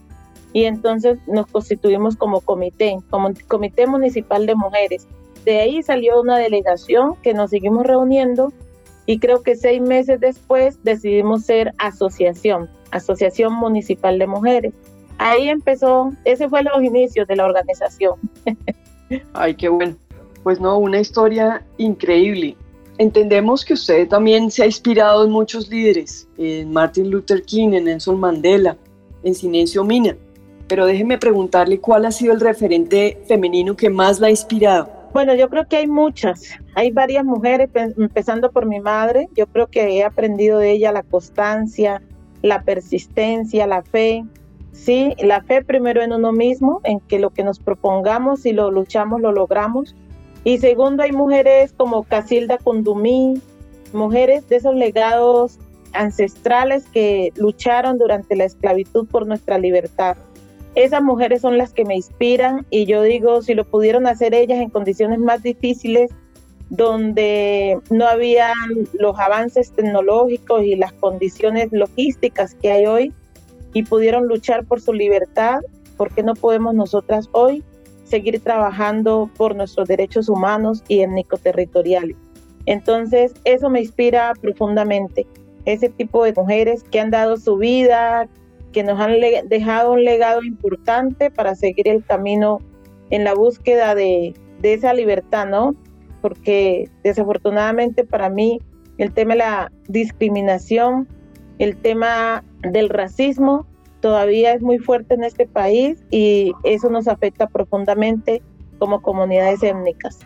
y 0.55 0.63
entonces 0.63 1.17
nos 1.27 1.47
constituimos 1.47 2.15
como 2.15 2.39
comité, 2.39 2.97
como 3.09 3.29
Comité 3.47 3.87
Municipal 3.87 4.45
de 4.45 4.55
Mujeres. 4.55 5.05
De 5.43 5.59
ahí 5.59 5.83
salió 5.83 6.21
una 6.21 6.37
delegación 6.37 7.15
que 7.21 7.33
nos 7.33 7.49
seguimos 7.49 7.85
reuniendo 7.85 8.53
y 9.05 9.19
creo 9.19 9.43
que 9.43 9.57
seis 9.57 9.81
meses 9.81 10.21
después 10.21 10.81
decidimos 10.83 11.43
ser 11.43 11.73
asociación, 11.77 12.69
Asociación 12.91 13.53
Municipal 13.53 14.17
de 14.17 14.27
Mujeres. 14.27 14.73
Ahí 15.17 15.49
empezó, 15.49 16.11
ese 16.23 16.47
fue 16.47 16.63
los 16.63 16.81
inicios 16.81 17.27
de 17.27 17.35
la 17.35 17.45
organización. 17.45 18.15
Ay, 19.33 19.55
qué 19.55 19.67
bueno. 19.67 19.95
Pues 20.43 20.61
no, 20.61 20.77
una 20.77 21.01
historia 21.01 21.65
increíble. 21.77 22.55
Entendemos 22.97 23.65
que 23.65 23.73
usted 23.73 24.07
también 24.07 24.49
se 24.49 24.63
ha 24.63 24.65
inspirado 24.65 25.25
en 25.25 25.31
muchos 25.31 25.69
líderes, 25.69 26.29
en 26.37 26.71
Martin 26.71 27.09
Luther 27.09 27.43
King, 27.43 27.73
en 27.73 27.85
Nelson 27.85 28.17
Mandela, 28.17 28.77
en 29.23 29.35
Silencio 29.35 29.83
Mina, 29.83 30.15
pero 30.67 30.85
déjeme 30.85 31.17
preguntarle 31.17 31.79
cuál 31.79 32.05
ha 32.05 32.11
sido 32.11 32.33
el 32.33 32.39
referente 32.39 33.21
femenino 33.27 33.75
que 33.75 33.89
más 33.89 34.21
la 34.21 34.27
ha 34.27 34.29
inspirado. 34.29 34.89
Bueno, 35.11 35.33
yo 35.35 35.49
creo 35.49 35.67
que 35.67 35.77
hay 35.77 35.87
muchas, 35.87 36.57
hay 36.73 36.91
varias 36.91 37.25
mujeres, 37.25 37.69
empezando 37.97 38.51
por 38.51 38.65
mi 38.65 38.79
madre, 38.79 39.27
yo 39.35 39.47
creo 39.47 39.67
que 39.67 39.97
he 39.97 40.03
aprendido 40.03 40.59
de 40.59 40.71
ella 40.71 40.93
la 40.93 41.03
constancia, 41.03 42.01
la 42.41 42.63
persistencia, 42.63 43.67
la 43.67 43.81
fe, 43.81 44.23
sí, 44.71 45.15
la 45.21 45.41
fe 45.41 45.63
primero 45.63 46.01
en 46.01 46.13
uno 46.13 46.31
mismo, 46.31 46.79
en 46.85 47.01
que 47.01 47.19
lo 47.19 47.31
que 47.31 47.43
nos 47.43 47.59
propongamos 47.59 48.45
y 48.45 48.53
lo 48.53 48.71
luchamos, 48.71 49.19
lo 49.19 49.31
logramos, 49.31 49.95
y 50.45 50.59
segundo, 50.59 51.01
hay 51.01 51.11
mujeres 51.11 51.73
como 51.75 52.03
Casilda 52.03 52.59
Condumí, 52.59 53.41
mujeres 53.93 54.47
de 54.47 54.57
esos 54.57 54.75
legados 54.75 55.57
ancestrales 55.91 56.85
que 56.85 57.33
lucharon 57.35 57.97
durante 57.97 58.35
la 58.35 58.45
esclavitud 58.45 59.07
por 59.07 59.25
nuestra 59.25 59.57
libertad. 59.57 60.17
Esas 60.75 61.01
mujeres 61.01 61.41
son 61.41 61.57
las 61.57 61.73
que 61.73 61.83
me 61.83 61.95
inspiran 61.95 62.63
y 62.69 62.85
yo 62.85 63.01
digo, 63.01 63.41
si 63.41 63.55
lo 63.55 63.65
pudieron 63.65 64.05
hacer 64.05 64.35
ellas 64.35 64.59
en 64.59 64.69
condiciones 64.69 65.17
más 65.17 65.41
difíciles, 65.41 66.11
donde 66.69 67.79
no 67.89 68.05
habían 68.05 68.53
los 68.93 69.17
avances 69.17 69.71
tecnológicos 69.71 70.63
y 70.63 70.75
las 70.75 70.93
condiciones 70.93 71.69
logísticas 71.71 72.53
que 72.53 72.71
hay 72.71 72.85
hoy, 72.85 73.13
y 73.73 73.81
pudieron 73.81 74.27
luchar 74.27 74.63
por 74.63 74.79
su 74.79 74.93
libertad, 74.93 75.61
¿por 75.97 76.13
qué 76.13 76.21
no 76.21 76.35
podemos 76.35 76.75
nosotras 76.75 77.29
hoy 77.31 77.63
seguir 78.05 78.39
trabajando 78.39 79.29
por 79.35 79.55
nuestros 79.55 79.87
derechos 79.87 80.29
humanos 80.29 80.83
y 80.87 81.01
étnico-territoriales. 81.01 82.15
Entonces, 82.65 83.33
eso 83.43 83.69
me 83.69 83.81
inspira 83.81 84.33
profundamente. 84.41 85.27
Ese 85.65 85.89
tipo 85.89 86.23
de 86.23 86.33
mujeres 86.33 86.83
que 86.83 86.99
han 86.99 87.11
dado 87.11 87.37
su 87.37 87.57
vida, 87.57 88.29
que 88.71 88.83
nos 88.83 88.99
han 88.99 89.13
dejado 89.47 89.91
un 89.91 90.03
legado 90.03 90.43
importante 90.43 91.31
para 91.31 91.55
seguir 91.55 91.87
el 91.87 92.03
camino 92.05 92.59
en 93.09 93.23
la 93.23 93.33
búsqueda 93.33 93.95
de, 93.95 94.33
de 94.61 94.73
esa 94.73 94.93
libertad, 94.93 95.47
¿no? 95.47 95.75
Porque 96.21 96.89
desafortunadamente 97.03 98.03
para 98.03 98.29
mí 98.29 98.59
el 98.97 99.11
tema 99.13 99.33
de 99.33 99.39
la 99.39 99.71
discriminación, 99.87 101.07
el 101.59 101.77
tema 101.77 102.43
del 102.61 102.89
racismo, 102.89 103.67
todavía 104.05 104.53
es 104.53 104.61
muy 104.61 104.77
fuerte 104.77 105.15
en 105.15 105.23
este 105.23 105.47
país 105.47 105.97
y 106.11 106.53
eso 106.63 106.91
nos 106.91 107.07
afecta 107.07 107.47
profundamente 107.47 108.43
como 108.77 109.01
comunidades 109.01 109.63
étnicas. 109.63 110.19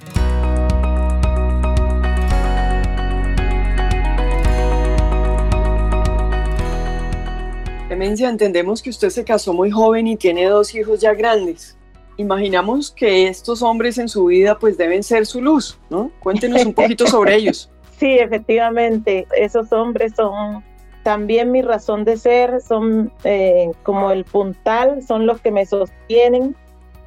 Clemencia, 7.87 8.27
entendemos 8.27 8.81
que 8.81 8.89
usted 8.89 9.11
se 9.11 9.23
casó 9.23 9.53
muy 9.53 9.71
joven 9.71 10.07
y 10.07 10.17
tiene 10.17 10.43
dos 10.43 10.75
hijos 10.75 10.99
ya 10.99 11.13
grandes. 11.13 11.77
Imaginamos 12.17 12.91
que 12.91 13.29
estos 13.29 13.61
hombres 13.61 13.97
en 13.97 14.09
su 14.09 14.25
vida 14.25 14.59
pues 14.59 14.77
deben 14.77 15.03
ser 15.03 15.25
su 15.25 15.41
luz, 15.41 15.79
¿no? 15.89 16.11
Cuéntenos 16.19 16.65
un 16.65 16.73
poquito 16.73 17.07
sobre 17.07 17.35
ellos. 17.35 17.71
Sí, 17.99 18.17
efectivamente, 18.17 19.27
esos 19.35 19.73
hombres 19.73 20.13
son 20.15 20.63
también 21.09 21.51
mi 21.51 21.63
razón 21.63 22.05
de 22.05 22.17
ser, 22.17 22.61
son 22.61 23.11
eh, 23.23 23.71
como 23.81 24.11
el 24.11 24.25
puntal, 24.25 25.01
son 25.01 25.25
los 25.25 25.41
que 25.41 25.49
me 25.49 25.65
sostienen. 25.65 26.55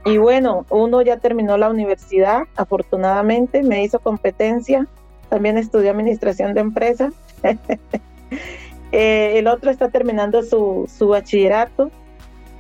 Y 0.04 0.18
bueno, 0.18 0.66
uno 0.70 1.02
ya 1.02 1.18
terminó 1.18 1.56
la 1.56 1.70
universidad, 1.70 2.42
afortunadamente, 2.56 3.62
me 3.62 3.84
hizo 3.84 4.00
competencia, 4.00 4.88
también 5.28 5.56
estudió 5.56 5.92
administración 5.92 6.52
de 6.54 6.60
empresas. 6.62 7.14
Eh, 8.94 9.38
el 9.38 9.46
otro 9.46 9.70
está 9.70 9.88
terminando 9.88 10.42
su, 10.42 10.86
su 10.86 11.08
bachillerato. 11.08 11.90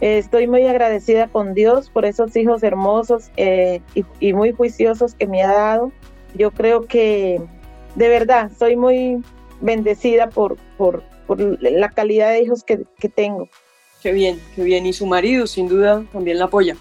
Eh, 0.00 0.16
estoy 0.16 0.46
muy 0.46 0.66
agradecida 0.66 1.28
con 1.28 1.52
Dios 1.52 1.90
por 1.90 2.06
esos 2.06 2.34
hijos 2.36 2.62
hermosos 2.62 3.30
y, 3.36 4.06
y 4.18 4.32
muy 4.32 4.52
juiciosos 4.52 5.14
que 5.14 5.26
me 5.26 5.42
ha 5.42 5.52
dado. 5.52 5.92
Yo 6.34 6.50
creo 6.50 6.86
que 6.86 7.38
de 7.96 8.08
verdad, 8.08 8.50
soy 8.58 8.76
muy 8.76 9.22
bendecida 9.62 10.28
por, 10.28 10.56
por, 10.76 11.02
la 11.60 11.88
calidad 11.88 12.30
de 12.30 12.42
hijos 12.42 12.62
que, 12.62 12.84
tengo. 13.08 13.48
Qué 14.02 14.12
bien, 14.12 14.38
qué 14.54 14.62
bien. 14.62 14.84
Y 14.84 14.92
su 14.92 15.06
marido, 15.06 15.46
sin 15.46 15.68
duda, 15.68 16.04
también 16.12 16.38
la 16.38 16.46
apoya. 16.46 16.76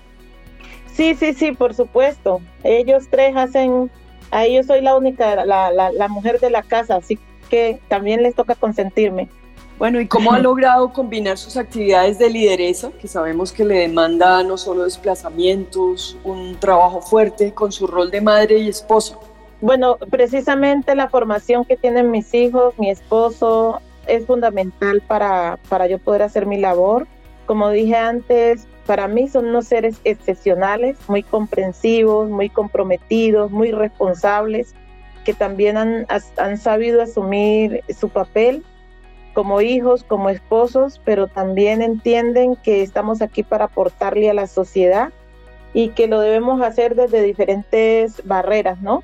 Sí, 0.93 1.15
sí, 1.15 1.33
sí, 1.33 1.53
por 1.53 1.73
supuesto. 1.73 2.41
Ellos 2.63 3.05
tres 3.09 3.35
hacen, 3.37 3.89
a 4.31 4.45
ellos 4.45 4.65
soy 4.65 4.81
la 4.81 4.97
única, 4.97 5.45
la, 5.45 5.71
la, 5.71 6.07
mujer 6.09 6.39
de 6.41 6.49
la 6.49 6.63
casa, 6.63 6.97
así 6.97 7.17
que 7.49 7.79
también 7.87 8.23
les 8.23 8.35
toca 8.35 8.55
consentirme. 8.55 9.29
Bueno, 9.77 10.01
¿y 10.01 10.07
cómo 10.07 10.33
ha 10.33 10.39
logrado 10.39 10.91
combinar 10.91 11.37
sus 11.37 11.55
actividades 11.55 12.19
de 12.19 12.29
lideresa, 12.29 12.91
que 12.99 13.07
sabemos 13.07 13.53
que 13.53 13.63
le 13.63 13.79
demanda 13.79 14.43
no 14.43 14.57
solo 14.57 14.83
desplazamientos, 14.83 16.17
un 16.25 16.59
trabajo 16.59 17.01
fuerte, 17.01 17.53
con 17.53 17.71
su 17.71 17.87
rol 17.87 18.11
de 18.11 18.19
madre 18.19 18.57
y 18.57 18.67
esposa? 18.67 19.17
Bueno, 19.61 19.97
precisamente 20.09 20.95
la 20.95 21.07
formación 21.07 21.65
que 21.65 21.77
tienen 21.77 22.09
mis 22.09 22.33
hijos, 22.33 22.73
mi 22.79 22.89
esposo, 22.89 23.79
es 24.07 24.25
fundamental 24.25 25.01
para, 25.07 25.59
para 25.69 25.85
yo 25.85 25.99
poder 25.99 26.23
hacer 26.23 26.47
mi 26.47 26.57
labor. 26.57 27.07
Como 27.45 27.69
dije 27.69 27.95
antes, 27.95 28.67
para 28.87 29.07
mí 29.07 29.27
son 29.27 29.45
unos 29.47 29.67
seres 29.67 30.01
excepcionales, 30.03 30.97
muy 31.07 31.21
comprensivos, 31.21 32.29
muy 32.29 32.49
comprometidos, 32.49 33.51
muy 33.51 33.71
responsables, 33.71 34.73
que 35.25 35.35
también 35.35 35.77
han, 35.77 36.07
han 36.37 36.57
sabido 36.57 37.01
asumir 37.01 37.83
su 37.95 38.09
papel 38.09 38.63
como 39.33 39.61
hijos, 39.61 40.03
como 40.03 40.29
esposos, 40.29 40.99
pero 41.05 41.27
también 41.27 41.83
entienden 41.83 42.55
que 42.55 42.81
estamos 42.81 43.21
aquí 43.21 43.43
para 43.43 43.65
aportarle 43.65 44.29
a 44.29 44.33
la 44.33 44.47
sociedad 44.47 45.13
y 45.73 45.89
que 45.89 46.07
lo 46.07 46.19
debemos 46.19 46.61
hacer 46.61 46.95
desde 46.95 47.21
diferentes 47.21 48.25
barreras, 48.25 48.81
¿no? 48.81 49.03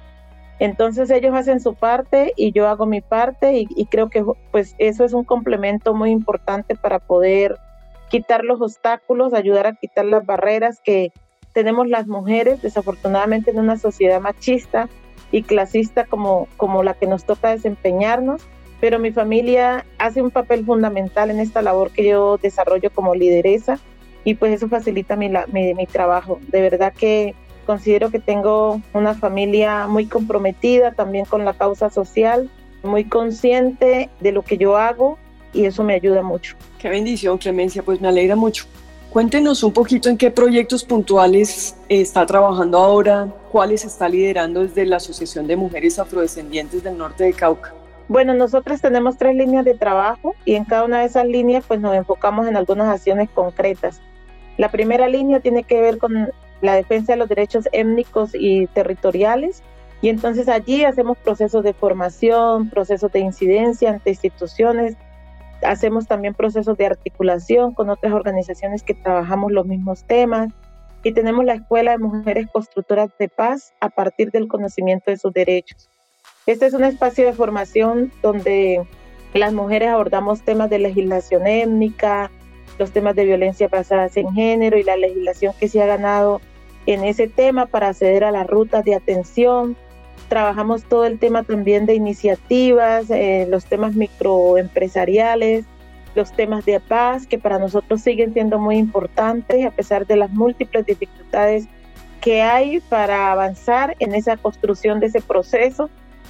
Entonces 0.60 1.10
ellos 1.12 1.36
hacen 1.36 1.60
su 1.60 1.76
parte 1.76 2.34
y 2.36 2.52
yo 2.52 2.68
hago 2.68 2.86
mi 2.86 3.02
parte 3.02 3.54
y, 3.54 3.86
creo 3.86 4.10
que 4.10 4.26
pues 4.52 4.76
eso 4.80 5.04
es 5.04 5.14
un 5.14 5.24
complemento 5.24 5.94
muy 5.94 6.10
importante 6.12 6.76
para 6.76 7.00
poder 7.00 7.58
quitar 8.10 8.44
los 8.44 8.62
obstáculos, 8.62 9.34
ayudar 9.34 9.68
a 9.68 9.76
quitar 9.76 10.06
las 10.06 10.26
barreras 10.26 10.80
que 10.84 11.12
tenemos 11.54 11.88
las 11.88 12.08
mujeres, 12.08 12.62
desafortunadamente 12.62 13.52
en 13.52 13.60
una 13.60 13.78
sociedad 13.78 14.20
machista 14.20 14.90
y 15.32 15.44
clasista 15.44 16.06
como, 16.06 16.48
como 16.58 16.84
la 16.84 16.94
que 16.94 17.06
nos 17.06 17.26
toca 17.26 17.50
desempeñarnos, 17.50 18.42
pero 18.80 18.98
mi 18.98 19.12
familia 19.12 19.86
hace 20.00 20.22
un 20.22 20.32
papel 20.32 20.66
fundamental 20.66 21.30
en 21.30 21.40
esta 21.40 21.62
labor 21.62 21.92
que 21.92 22.08
yo 22.08 22.38
desarrollo 22.38 22.90
como 22.92 23.14
lideresa 23.14 23.80
y 24.24 24.36
pues 24.36 24.54
eso 24.54 24.70
facilita 24.70 25.16
mi, 25.16 25.30
mi, 25.52 25.74
mi 25.74 25.86
trabajo. 25.86 26.40
De 26.48 26.62
verdad 26.62 26.94
que 26.94 27.36
Considero 27.68 28.10
que 28.10 28.20
tengo 28.20 28.82
una 28.94 29.14
familia 29.14 29.88
muy 29.88 30.06
comprometida 30.06 30.94
también 30.94 31.26
con 31.26 31.44
la 31.44 31.54
causa 31.54 31.90
social, 31.90 32.50
muy 32.82 33.04
consciente 33.04 34.10
de 34.22 34.32
lo 34.32 34.42
que 34.42 34.58
yo 34.58 34.78
hago 34.78 35.18
y 35.52 35.66
eso 35.66 35.84
me 35.84 35.94
ayuda 35.94 36.24
mucho. 36.24 36.56
Qué 36.80 36.88
bendición, 36.88 37.38
Clemencia, 37.38 37.84
pues 37.84 38.00
me 38.00 38.08
alegra 38.08 38.38
mucho. 38.38 38.64
Cuéntenos 39.10 39.64
un 39.64 39.74
poquito 39.74 40.08
en 40.08 40.18
qué 40.18 40.32
proyectos 40.32 40.86
puntuales 40.86 41.76
está 41.90 42.26
trabajando 42.26 42.78
ahora, 42.78 43.28
cuáles 43.52 43.84
está 43.84 44.08
liderando 44.08 44.62
desde 44.62 44.86
la 44.86 44.96
Asociación 44.96 45.46
de 45.46 45.58
Mujeres 45.58 46.00
Afrodescendientes 46.00 46.82
del 46.82 46.98
Norte 46.98 47.26
de 47.26 47.34
Cauca. 47.34 47.74
Bueno, 48.08 48.34
nosotros 48.34 48.80
tenemos 48.80 49.18
tres 49.18 49.36
líneas 49.36 49.66
de 49.66 49.74
trabajo 49.74 50.36
y 50.46 50.56
en 50.56 50.64
cada 50.64 50.86
una 50.86 51.02
de 51.02 51.08
esas 51.08 51.28
líneas 51.28 51.66
pues 51.68 51.82
nos 51.82 51.94
enfocamos 51.94 52.48
en 52.48 52.56
algunas 52.56 52.88
acciones 52.88 53.30
concretas. 53.30 54.00
La 54.58 54.72
primera 54.72 55.10
línea 55.10 55.42
tiene 55.42 55.64
que 55.64 55.82
ver 55.82 55.98
con 55.98 56.32
la 56.62 56.76
defensa 56.76 57.14
de 57.14 57.18
los 57.18 57.30
derechos 57.30 57.68
étnicos 57.72 58.32
y 58.34 58.68
territoriales. 58.68 59.64
Y 60.02 60.10
entonces 60.10 60.48
allí 60.48 60.84
hacemos 60.84 61.18
procesos 61.18 61.64
de 61.64 61.74
formación, 61.74 62.70
procesos 62.70 63.12
de 63.12 63.20
incidencia 63.20 63.90
ante 63.90 64.12
instituciones, 64.12 64.96
hacemos 65.64 66.08
también 66.08 66.34
procesos 66.34 66.78
de 66.78 66.86
articulación 66.86 67.74
con 67.74 67.90
otras 67.90 68.14
organizaciones 68.14 68.84
que 68.84 68.94
trabajamos 68.94 69.52
los 69.52 69.66
mismos 69.66 70.04
temas 70.04 70.52
y 71.04 71.14
tenemos 71.14 71.46
la 71.46 71.56
Escuela 71.56 71.92
de 71.92 72.00
Mujeres 72.00 72.48
Constructoras 72.52 73.10
de 73.18 73.30
Paz 73.30 73.74
a 73.80 73.90
partir 73.90 74.32
del 74.32 74.48
conocimiento 74.48 75.10
de 75.10 75.18
sus 75.18 75.34
derechos. 75.34 75.90
Este 76.46 76.66
es 76.66 76.74
un 76.74 76.84
espacio 76.84 77.26
de 77.26 77.34
formación 77.34 78.12
donde 78.22 78.86
las 79.34 79.54
mujeres 79.54 79.90
abordamos 79.90 80.42
temas 80.44 80.70
de 80.70 80.80
legislación 80.80 81.48
étnica, 81.48 82.32
los 82.78 82.92
temas 82.92 83.16
de 83.16 83.26
violencia 83.26 83.68
basada 83.68 84.10
en 84.16 84.34
género 84.34 84.78
y 84.78 84.84
la 84.84 84.98
legislación 84.98 85.54
que 85.60 85.68
se 85.68 85.82
ha 85.82 85.86
ganado 85.86 86.42
en 86.86 87.04
ese 87.04 87.28
tema 87.28 87.66
para 87.66 87.90
acceder 87.90 88.24
a 88.24 88.32
las 88.32 88.48
rutas 88.48 88.84
de 88.86 88.96
atención. 88.96 89.76
Trabajamos 90.30 90.84
todo 90.84 91.06
el 91.06 91.20
tema 91.20 91.44
también 91.44 91.86
de 91.86 91.96
iniciativas, 91.96 93.10
eh, 93.10 93.48
los 93.50 93.66
temas 93.66 93.96
microempresariales, 93.96 95.66
los 96.16 96.32
temas 96.32 96.66
de 96.66 96.80
paz, 96.80 97.28
que 97.28 97.38
para 97.38 97.60
nosotros 97.60 98.02
siguen 98.02 98.34
siendo 98.34 98.58
muy 98.58 98.78
importantes 98.78 99.66
a 99.66 99.72
pesar 99.72 100.08
de 100.08 100.16
las 100.16 100.32
múltiples 100.32 100.86
dificultades 100.86 101.68
que 102.22 102.42
hay 102.42 102.80
para 102.82 103.32
avanzar 103.32 103.96
en 104.00 104.16
esa 104.16 104.36
construcción 104.38 105.00
de 105.00 105.08
ese 105.08 105.22
proceso. 105.22 105.90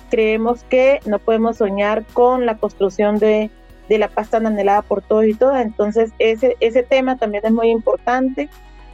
Creemos 0.09 0.63
que 0.63 0.99
no 1.05 1.19
podemos 1.19 1.57
soñar 1.57 2.05
con 2.13 2.45
la 2.45 2.57
construcción 2.57 3.17
de 3.17 3.49
de 3.89 3.97
la 3.97 4.07
paz 4.07 4.29
tan 4.29 4.45
anhelada 4.45 4.81
por 4.81 5.01
todos 5.01 5.25
y 5.25 5.33
todas. 5.33 5.65
Entonces, 5.65 6.11
ese, 6.19 6.57
ese 6.59 6.83
tema 6.83 7.17
también 7.17 7.45
es 7.45 7.51
muy 7.51 7.69
importante. 7.69 8.49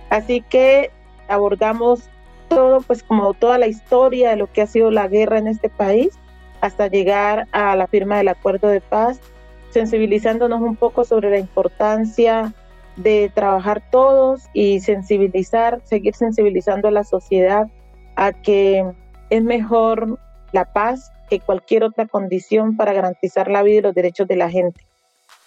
Así 0.10 0.42
que 0.42 0.92
abordamos 1.28 2.10
todo, 2.48 2.82
pues 2.82 3.04
como 3.04 3.34
toda 3.34 3.58
la 3.58 3.68
historia 3.68 4.32
de 4.32 4.36
lo 4.36 4.52
que 4.52 4.62
ha 4.62 4.68
sido 4.68 4.92
la 4.92 5.08
guerra 5.08 5.40
en 5.40 5.48
este 5.48 5.70
país, 5.70 6.20
hasta 6.62 6.88
llegar 6.88 7.48
a 7.52 7.76
la 7.76 7.88
firma 7.88 8.18
del 8.18 8.28
acuerdo 8.28 8.68
de 8.68 8.82
paz, 8.82 9.20
sensibilizándonos 9.72 10.62
un 10.62 10.76
poco 10.76 11.04
sobre 11.04 11.30
la 11.30 11.40
importancia 11.40 12.54
de 12.96 13.32
trabajar 13.34 13.82
todos 13.92 14.44
y 14.54 14.80
sensibilizar, 14.82 15.82
seguir 15.84 16.16
sensibilizando 16.16 16.88
a 16.88 16.92
la 16.92 17.04
sociedad 17.04 17.68
a 18.16 18.32
que 18.32 18.86
es 19.30 19.44
mejor 19.44 20.20
la 20.52 20.66
paz 20.72 21.12
que 21.30 21.40
cualquier 21.40 21.84
otra 21.84 22.08
condición 22.08 22.78
para 22.78 22.94
garantizar 22.94 23.50
la 23.50 23.64
vida 23.64 23.80
y 23.80 23.82
los 23.82 23.96
derechos 23.96 24.28
de 24.28 24.36
la 24.36 24.50
gente. 24.50 24.86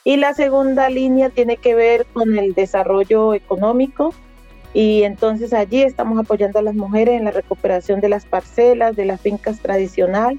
Y 0.05 0.17
la 0.17 0.35
segunda 0.35 0.89
línea 0.89 1.31
tiene 1.31 1.57
que 1.57 1.75
ver 1.75 2.07
con 2.13 2.39
el 2.39 2.55
desarrollo 2.55 3.35
económico 3.35 4.15
y 4.73 5.05
entonces 5.05 5.53
allí 5.53 5.83
estamos 5.83 6.19
apoyando 6.19 6.59
a 6.59 6.63
las 6.63 6.75
mujeres 6.75 7.19
en 7.19 7.25
la 7.25 7.31
recuperación 7.31 8.01
de 8.01 8.09
las 8.09 8.27
parcelas, 8.27 8.95
de 8.95 9.07
las 9.07 9.21
fincas 9.21 9.61
tradicional, 9.61 10.39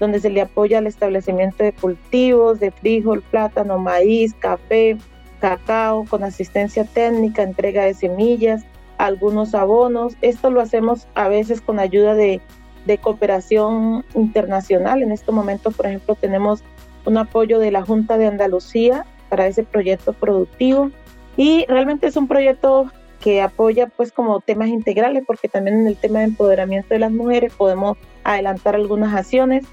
donde 0.00 0.20
se 0.20 0.28
le 0.28 0.40
apoya 0.40 0.78
al 0.78 0.86
establecimiento 0.86 1.64
de 1.64 1.72
cultivos 1.72 2.60
de 2.60 2.72
frijol, 2.72 3.22
plátano, 3.22 3.78
maíz, 3.78 4.34
café, 4.34 4.98
cacao, 5.40 6.04
con 6.04 6.24
asistencia 6.24 6.84
técnica, 6.84 7.42
entrega 7.42 7.84
de 7.84 7.94
semillas, 7.94 8.64
algunos 8.98 9.54
abonos. 9.54 10.14
Esto 10.20 10.50
lo 10.50 10.60
hacemos 10.60 11.06
a 11.14 11.28
veces 11.28 11.60
con 11.60 11.78
ayuda 11.78 12.14
de 12.14 12.40
de 12.86 12.98
cooperación 12.98 14.04
internacional. 14.14 15.02
En 15.02 15.12
estos 15.12 15.34
momentos, 15.34 15.74
por 15.74 15.86
ejemplo, 15.86 16.14
tenemos 16.14 16.62
un 17.04 17.18
apoyo 17.18 17.58
de 17.58 17.70
la 17.70 17.82
Junta 17.82 18.16
de 18.16 18.26
Andalucía 18.26 19.04
para 19.28 19.46
ese 19.46 19.64
proyecto 19.64 20.12
productivo 20.12 20.90
y 21.36 21.66
realmente 21.66 22.06
es 22.06 22.16
un 22.16 22.28
proyecto 22.28 22.90
que 23.20 23.42
apoya 23.42 23.88
pues 23.88 24.12
como 24.12 24.40
temas 24.40 24.68
integrales 24.68 25.24
porque 25.26 25.48
también 25.48 25.80
en 25.80 25.86
el 25.86 25.96
tema 25.96 26.20
de 26.20 26.26
empoderamiento 26.26 26.88
de 26.90 27.00
las 27.00 27.10
mujeres 27.10 27.52
podemos 27.54 27.96
adelantar 28.24 28.74
algunas 28.74 29.14
acciones 29.14 29.66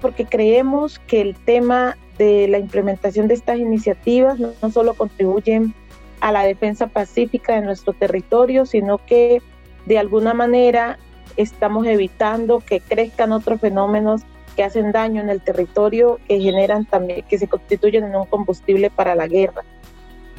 porque 0.00 0.24
creemos 0.24 0.98
que 1.00 1.20
el 1.20 1.34
tema 1.34 1.96
de 2.18 2.48
la 2.48 2.58
implementación 2.58 3.28
de 3.28 3.34
estas 3.34 3.58
iniciativas 3.58 4.38
no, 4.38 4.50
no 4.62 4.70
solo 4.70 4.94
contribuyen 4.94 5.74
a 6.20 6.32
la 6.32 6.44
defensa 6.44 6.86
pacífica 6.86 7.54
de 7.54 7.62
nuestro 7.62 7.94
territorio, 7.94 8.66
sino 8.66 8.98
que 8.98 9.42
de 9.86 9.98
alguna 9.98 10.34
manera 10.34 10.98
estamos 11.36 11.86
evitando 11.86 12.60
que 12.60 12.80
crezcan 12.80 13.32
otros 13.32 13.60
fenómenos 13.60 14.22
que 14.56 14.64
hacen 14.64 14.92
daño 14.92 15.20
en 15.20 15.30
el 15.30 15.40
territorio, 15.40 16.18
que 16.26 16.40
generan 16.40 16.84
también, 16.84 17.22
que 17.22 17.38
se 17.38 17.48
constituyen 17.48 18.04
en 18.04 18.16
un 18.16 18.26
combustible 18.26 18.90
para 18.90 19.14
la 19.14 19.26
guerra. 19.26 19.62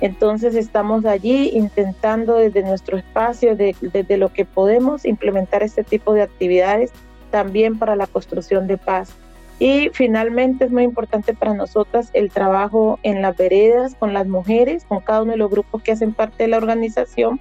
Entonces 0.02 0.56
estamos 0.56 1.06
allí 1.06 1.52
intentando 1.54 2.36
desde 2.36 2.64
nuestro 2.64 2.98
espacio, 2.98 3.56
desde 3.56 4.18
lo 4.18 4.34
que 4.34 4.46
podemos, 4.46 5.06
implementar 5.06 5.62
este 5.64 5.84
tipo 5.84 6.14
de 6.14 6.24
actividades 6.24 6.92
también 7.30 7.78
para 7.78 7.96
la 7.96 8.08
construcción 8.08 8.68
de 8.68 8.78
paz. 8.78 9.14
Y 9.60 9.90
finalmente 9.94 10.66
es 10.66 10.72
muy 10.72 10.82
importante 10.84 11.36
para 11.36 11.54
nosotras 11.54 12.10
el 12.14 12.32
trabajo 12.32 13.00
en 13.04 13.22
las 13.22 13.38
veredas 13.38 13.94
con 13.94 14.12
las 14.12 14.28
mujeres, 14.28 14.86
con 14.86 15.02
cada 15.02 15.22
uno 15.22 15.34
de 15.34 15.38
los 15.38 15.52
grupos 15.52 15.84
que 15.84 15.92
hacen 15.92 16.14
parte 16.14 16.44
de 16.44 16.50
la 16.50 16.58
organización, 16.58 17.40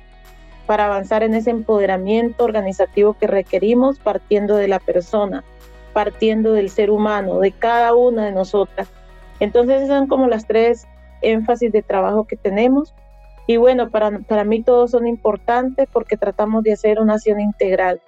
para 0.71 0.87
avanzar 0.87 1.25
en 1.25 1.35
ese 1.35 1.51
empoderamiento 1.51 2.45
organizativo 2.45 3.15
que 3.15 3.27
requerimos 3.27 3.99
partiendo 3.99 4.55
de 4.55 4.69
la 4.69 4.79
persona, 4.79 5.43
partiendo 5.93 6.53
del 6.53 6.71
ser 6.71 6.93
humano, 6.93 7.41
de 7.41 7.51
cada 7.51 7.93
una 7.93 8.27
de 8.27 8.31
nosotras. 8.31 8.87
Entonces 9.41 9.89
son 9.89 10.07
como 10.07 10.29
las 10.29 10.47
tres 10.47 10.87
énfasis 11.23 11.73
de 11.73 11.83
trabajo 11.83 12.25
que 12.25 12.37
tenemos. 12.37 12.95
Y 13.49 13.57
bueno, 13.57 13.91
para, 13.91 14.21
para 14.21 14.45
mí 14.45 14.63
todos 14.63 14.93
son 14.93 15.09
importantes 15.09 15.89
porque 15.93 16.17
tratamos 16.17 16.63
de 16.63 16.75
hacer 16.75 17.01
una 17.01 17.15
acción 17.15 17.41
integral 17.41 18.01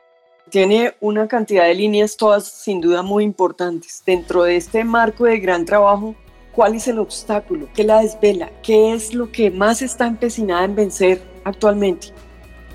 tiene 0.49 0.95
una 1.01 1.27
cantidad 1.27 1.65
de 1.65 1.75
líneas 1.75 2.17
todas 2.17 2.45
sin 2.45 2.81
duda 2.81 3.03
muy 3.03 3.25
importantes. 3.25 4.05
Dentro 4.07 4.45
de 4.45 4.57
este 4.57 4.85
marco 4.85 5.25
de 5.25 5.41
gran 5.41 5.65
trabajo, 5.65 6.15
¿cuál 6.55 6.77
es 6.77 6.87
el 6.87 7.01
obstáculo? 7.01 7.69
¿Qué 7.75 7.83
la 7.83 8.03
desvela? 8.03 8.51
¿Qué 8.63 8.93
es 8.93 9.15
lo 9.15 9.33
que 9.33 9.51
más 9.51 9.83
está 9.83 10.07
empecinada 10.07 10.65
en 10.65 10.77
vencer 10.77 11.23
actualmente? 11.45 12.09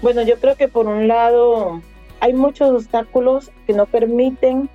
Bueno, 0.02 0.22
yo 0.22 0.40
creo 0.40 0.56
que 0.56 0.68
por 0.68 0.88
un 0.88 1.08
lado 1.08 1.82
hay 2.20 2.34
muchos 2.34 2.70
obstáculos 2.70 3.52
que 3.66 3.74
no 3.74 3.86
permiten 3.86 4.70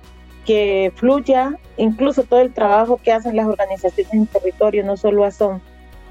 que 0.45 0.91
fluya 0.95 1.57
incluso 1.77 2.23
todo 2.23 2.41
el 2.41 2.53
trabajo 2.53 2.99
que 3.01 3.11
hacen 3.11 3.35
las 3.35 3.47
organizaciones 3.47 4.13
en 4.13 4.27
territorio, 4.27 4.83
no 4.83 4.97
solo 4.97 5.23
ASON. 5.23 5.61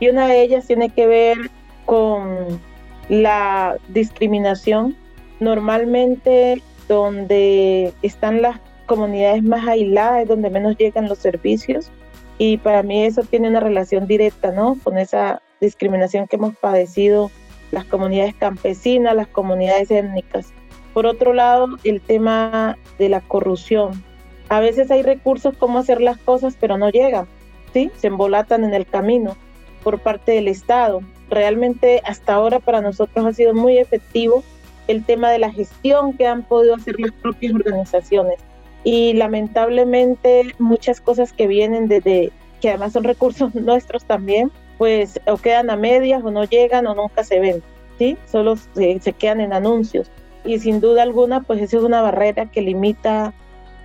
Y 0.00 0.08
una 0.08 0.26
de 0.26 0.42
ellas 0.42 0.66
tiene 0.66 0.88
que 0.90 1.06
ver 1.06 1.36
con 1.84 2.60
la 3.08 3.76
discriminación. 3.88 4.96
Normalmente 5.38 6.62
donde 6.88 7.92
están 8.02 8.42
las 8.42 8.60
comunidades 8.86 9.42
más 9.42 9.66
aisladas, 9.66 10.26
donde 10.28 10.50
menos 10.50 10.76
llegan 10.76 11.08
los 11.08 11.18
servicios. 11.18 11.90
Y 12.38 12.56
para 12.56 12.82
mí 12.82 13.04
eso 13.04 13.22
tiene 13.22 13.48
una 13.48 13.60
relación 13.60 14.06
directa, 14.06 14.50
¿no? 14.50 14.76
Con 14.82 14.98
esa 14.98 15.42
discriminación 15.60 16.26
que 16.26 16.36
hemos 16.36 16.56
padecido 16.56 17.30
las 17.72 17.84
comunidades 17.86 18.34
campesinas, 18.36 19.16
las 19.16 19.26
comunidades 19.26 19.90
étnicas. 19.90 20.52
Por 20.94 21.06
otro 21.06 21.32
lado, 21.32 21.66
el 21.82 22.00
tema 22.00 22.78
de 22.98 23.08
la 23.08 23.20
corrupción. 23.20 24.04
A 24.48 24.60
veces 24.60 24.90
hay 24.90 25.02
recursos 25.02 25.56
como 25.56 25.78
hacer 25.78 26.00
las 26.00 26.18
cosas, 26.18 26.56
pero 26.60 26.78
no 26.78 26.90
llegan, 26.90 27.26
¿sí? 27.72 27.90
Se 27.96 28.08
embolatan 28.08 28.62
en 28.62 28.74
el 28.74 28.86
camino 28.86 29.36
por 29.82 29.98
parte 29.98 30.32
del 30.32 30.48
Estado. 30.48 31.00
Realmente 31.30 32.02
hasta 32.04 32.34
ahora 32.34 32.60
para 32.60 32.82
nosotros 32.82 33.24
ha 33.24 33.32
sido 33.32 33.54
muy 33.54 33.78
efectivo 33.78 34.44
el 34.86 35.04
tema 35.04 35.30
de 35.30 35.38
la 35.38 35.50
gestión 35.50 36.12
que 36.12 36.26
han 36.26 36.42
podido 36.42 36.74
hacer 36.74 37.00
las 37.00 37.12
propias 37.12 37.54
organizaciones. 37.54 38.38
Y 38.84 39.14
lamentablemente 39.14 40.54
muchas 40.58 41.00
cosas 41.00 41.32
que 41.32 41.46
vienen 41.46 41.88
desde, 41.88 42.32
que 42.60 42.68
además 42.68 42.92
son 42.92 43.04
recursos 43.04 43.54
nuestros 43.54 44.04
también, 44.04 44.50
pues 44.82 45.20
o 45.28 45.36
quedan 45.36 45.70
a 45.70 45.76
medias 45.76 46.24
o 46.24 46.32
no 46.32 46.42
llegan 46.42 46.88
o 46.88 46.94
nunca 46.96 47.22
se 47.22 47.38
ven, 47.38 47.62
¿sí? 48.00 48.18
Solo 48.26 48.56
se, 48.56 48.98
se 48.98 49.12
quedan 49.12 49.40
en 49.40 49.52
anuncios. 49.52 50.10
Y 50.44 50.58
sin 50.58 50.80
duda 50.80 51.04
alguna, 51.04 51.42
pues 51.42 51.62
esa 51.62 51.76
es 51.76 51.84
una 51.84 52.02
barrera 52.02 52.46
que 52.46 52.62
limita 52.62 53.32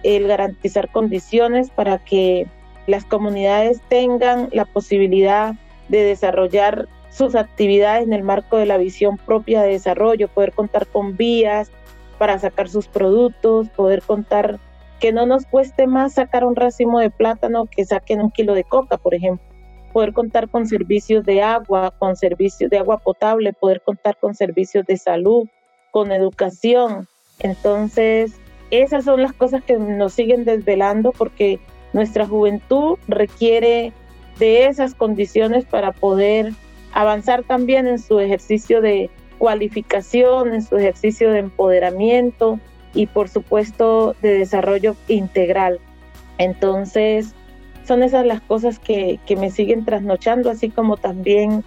el 0.01 0.27
garantizar 0.27 0.89
condiciones 0.89 1.69
para 1.69 1.99
que 1.99 2.47
las 2.87 3.05
comunidades 3.05 3.79
tengan 3.89 4.49
la 4.51 4.65
posibilidad 4.65 5.53
de 5.87 6.01
desarrollar 6.01 6.87
sus 7.11 7.35
actividades 7.35 8.03
en 8.03 8.13
el 8.13 8.23
marco 8.23 8.57
de 8.57 8.65
la 8.65 8.79
visión 8.79 9.17
propia 9.17 9.61
de 9.61 9.73
desarrollo, 9.73 10.29
poder 10.29 10.51
contar 10.51 10.87
con 10.87 11.15
vías 11.15 11.69
para 12.17 12.39
sacar 12.39 12.69
sus 12.69 12.87
productos, 12.87 13.69
poder 13.69 14.01
contar 14.01 14.57
que 14.99 15.11
no 15.11 15.27
nos 15.27 15.45
cueste 15.45 15.85
más 15.85 16.13
sacar 16.15 16.43
un 16.43 16.55
racimo 16.55 16.99
de 16.99 17.11
plátano 17.11 17.67
que 17.67 17.85
saquen 17.85 18.19
un 18.19 18.31
kilo 18.31 18.55
de 18.55 18.63
coca, 18.63 18.97
por 18.97 19.13
ejemplo. 19.13 19.56
Poder 19.93 20.13
contar 20.13 20.49
con 20.49 20.67
servicios 20.67 21.25
de 21.25 21.41
agua, 21.41 21.93
con 21.97 22.15
servicios 22.15 22.69
de 22.69 22.77
agua 22.77 22.97
potable, 22.97 23.53
poder 23.53 23.81
contar 23.81 24.17
con 24.17 24.35
servicios 24.35 24.85
de 24.85 24.97
salud, 24.97 25.47
con 25.91 26.11
educación. 26.11 27.07
Entonces, 27.39 28.39
esas 28.71 29.05
son 29.05 29.21
las 29.21 29.33
cosas 29.33 29.63
que 29.63 29.77
nos 29.77 30.13
siguen 30.13 30.45
desvelando 30.45 31.11
porque 31.11 31.59
nuestra 31.93 32.27
juventud 32.27 32.97
requiere 33.07 33.93
de 34.39 34.67
esas 34.67 34.93
condiciones 34.93 35.65
para 35.65 35.91
poder 35.93 36.53
avanzar 36.93 37.43
también 37.43 37.87
en 37.87 37.99
su 37.99 38.19
ejercicio 38.19 38.81
de 38.81 39.09
cualificación, 39.37 40.53
en 40.53 40.61
su 40.61 40.77
ejercicio 40.77 41.31
de 41.31 41.39
empoderamiento 41.39 42.59
y 42.93 43.05
por 43.07 43.29
supuesto 43.29 44.15
de 44.21 44.39
desarrollo 44.39 44.95
integral. 45.07 45.79
Entonces, 46.37 47.35
son 47.87 48.03
esas 48.03 48.25
las 48.25 48.41
cosas 48.41 48.79
que, 48.79 49.19
que 49.25 49.35
me 49.35 49.49
siguen 49.49 49.85
trasnochando, 49.85 50.49
así 50.49 50.69
como 50.69 50.97
también 50.97 51.63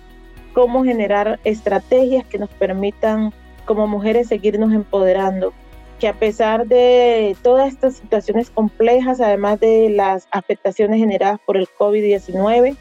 cómo 0.53 0.85
generar 0.85 1.41
estrategias 1.45 2.25
que 2.27 2.39
nos 2.39 2.51
permitan 2.51 3.33
como 3.65 3.87
mujeres 3.87 4.29
seguirnos 4.29 4.73
empoderando, 4.73 5.53
que 5.99 6.09
a 6.09 6.15
pesar 6.15 6.67
de 6.67 7.37
todas 7.43 7.69
estas 7.69 7.97
situaciones 7.97 8.51
complejas, 8.51 9.21
además 9.21 9.61
de 9.61 9.91
las 9.91 10.29
afectaciones 10.31 10.99
generadas 10.99 11.41
por 11.47 11.57
el 11.57 11.69
COVID-19, 11.69 12.77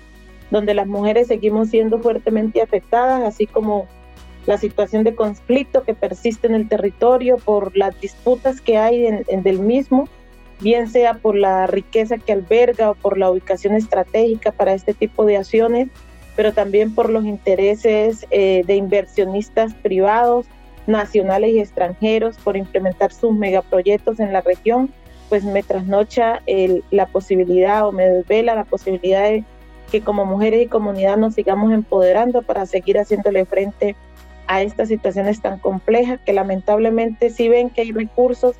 donde 0.51 0.73
las 0.73 0.87
mujeres 0.87 1.27
seguimos 1.27 1.69
siendo 1.69 1.99
fuertemente 1.99 2.61
afectadas, 2.61 3.23
así 3.23 3.45
como 3.45 3.87
la 4.45 4.57
situación 4.57 5.03
de 5.03 5.15
conflicto 5.15 5.83
que 5.83 5.93
persiste 5.93 6.47
en 6.47 6.55
el 6.55 6.67
territorio 6.67 7.37
por 7.37 7.77
las 7.77 7.99
disputas 8.01 8.61
que 8.61 8.77
hay 8.77 9.05
en, 9.05 9.43
del 9.43 9.59
mismo, 9.59 10.07
bien 10.59 10.89
sea 10.89 11.15
por 11.15 11.35
la 11.35 11.67
riqueza 11.67 12.17
que 12.17 12.33
alberga 12.33 12.91
o 12.91 12.95
por 12.95 13.17
la 13.17 13.31
ubicación 13.31 13.75
estratégica 13.75 14.51
para 14.51 14.73
este 14.73 14.93
tipo 14.93 15.25
de 15.25 15.37
acciones, 15.37 15.89
pero 16.35 16.53
también 16.53 16.93
por 16.93 17.09
los 17.09 17.25
intereses 17.25 18.25
eh, 18.31 18.63
de 18.65 18.75
inversionistas 18.75 19.73
privados, 19.73 20.45
nacionales 20.87 21.51
y 21.51 21.59
extranjeros, 21.59 22.37
por 22.37 22.57
implementar 22.57 23.13
sus 23.13 23.33
megaproyectos 23.33 24.19
en 24.19 24.33
la 24.33 24.41
región, 24.41 24.89
pues 25.29 25.43
me 25.43 25.61
trasnocha 25.61 26.41
la 26.89 27.05
posibilidad 27.05 27.87
o 27.87 27.91
me 27.91 28.09
desvela 28.09 28.55
la 28.55 28.63
posibilidad 28.63 29.23
de 29.23 29.43
que 29.91 30.01
como 30.01 30.25
mujeres 30.25 30.63
y 30.63 30.67
comunidad 30.67 31.17
nos 31.17 31.35
sigamos 31.35 31.71
empoderando 31.71 32.41
para 32.41 32.65
seguir 32.65 32.97
haciéndole 32.97 33.45
frente 33.45 33.95
a 34.47 34.61
estas 34.63 34.87
situaciones 34.87 35.41
tan 35.41 35.59
complejas 35.59 36.19
que 36.25 36.33
lamentablemente 36.33 37.29
sí 37.29 37.49
ven 37.49 37.69
que 37.69 37.81
hay 37.81 37.91
recursos, 37.91 38.55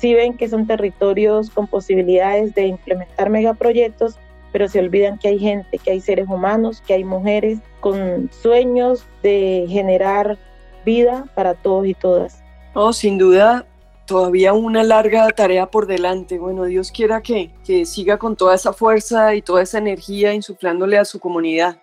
sí 0.00 0.14
ven 0.14 0.36
que 0.36 0.48
son 0.48 0.66
territorios 0.66 1.50
con 1.50 1.66
posibilidades 1.66 2.54
de 2.54 2.66
implementar 2.66 3.30
megaproyectos, 3.30 4.16
pero 4.52 4.68
se 4.68 4.78
olvidan 4.78 5.18
que 5.18 5.28
hay 5.28 5.38
gente, 5.38 5.78
que 5.78 5.90
hay 5.90 6.00
seres 6.00 6.28
humanos, 6.28 6.82
que 6.86 6.94
hay 6.94 7.04
mujeres 7.04 7.58
con 7.80 8.30
sueños 8.32 9.06
de 9.22 9.66
generar 9.68 10.38
vida 10.84 11.26
para 11.34 11.54
todos 11.54 11.86
y 11.86 11.94
todas. 11.94 12.42
Oh, 12.74 12.92
sin 12.92 13.18
duda, 13.18 13.66
todavía 14.06 14.52
una 14.54 14.82
larga 14.82 15.28
tarea 15.30 15.70
por 15.70 15.86
delante. 15.86 16.38
Bueno, 16.38 16.64
Dios 16.64 16.90
quiera 16.90 17.22
que, 17.22 17.50
que 17.64 17.84
siga 17.84 18.16
con 18.16 18.36
toda 18.36 18.54
esa 18.54 18.72
fuerza 18.72 19.34
y 19.34 19.42
toda 19.42 19.62
esa 19.62 19.78
energía 19.78 20.32
insuflándole 20.32 20.96
a 20.98 21.04
su 21.04 21.20
comunidad. 21.20 21.78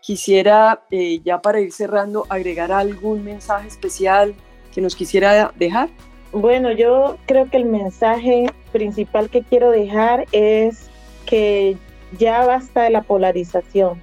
Quisiera, 0.00 0.82
eh, 0.90 1.20
ya 1.24 1.40
para 1.40 1.60
ir 1.60 1.72
cerrando, 1.72 2.26
agregar 2.28 2.72
algún 2.72 3.24
mensaje 3.24 3.68
especial 3.68 4.34
que 4.74 4.80
nos 4.80 4.94
quisiera 4.94 5.52
dejar. 5.56 5.88
Bueno, 6.32 6.70
yo 6.70 7.16
creo 7.26 7.50
que 7.50 7.56
el 7.56 7.64
mensaje 7.64 8.46
principal 8.70 9.30
que 9.30 9.42
quiero 9.42 9.70
dejar 9.70 10.26
es 10.30 10.88
que 11.26 11.76
ya 12.18 12.46
basta 12.46 12.82
de 12.82 12.90
la 12.90 13.02
polarización. 13.02 14.00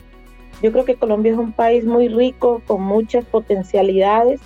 Yo 0.62 0.72
creo 0.74 0.84
que 0.84 0.96
Colombia 0.96 1.32
es 1.32 1.38
un 1.38 1.54
país 1.54 1.86
muy 1.86 2.10
rico, 2.10 2.62
con 2.68 2.82
muchas 2.82 3.24
potencialidades, 3.24 4.42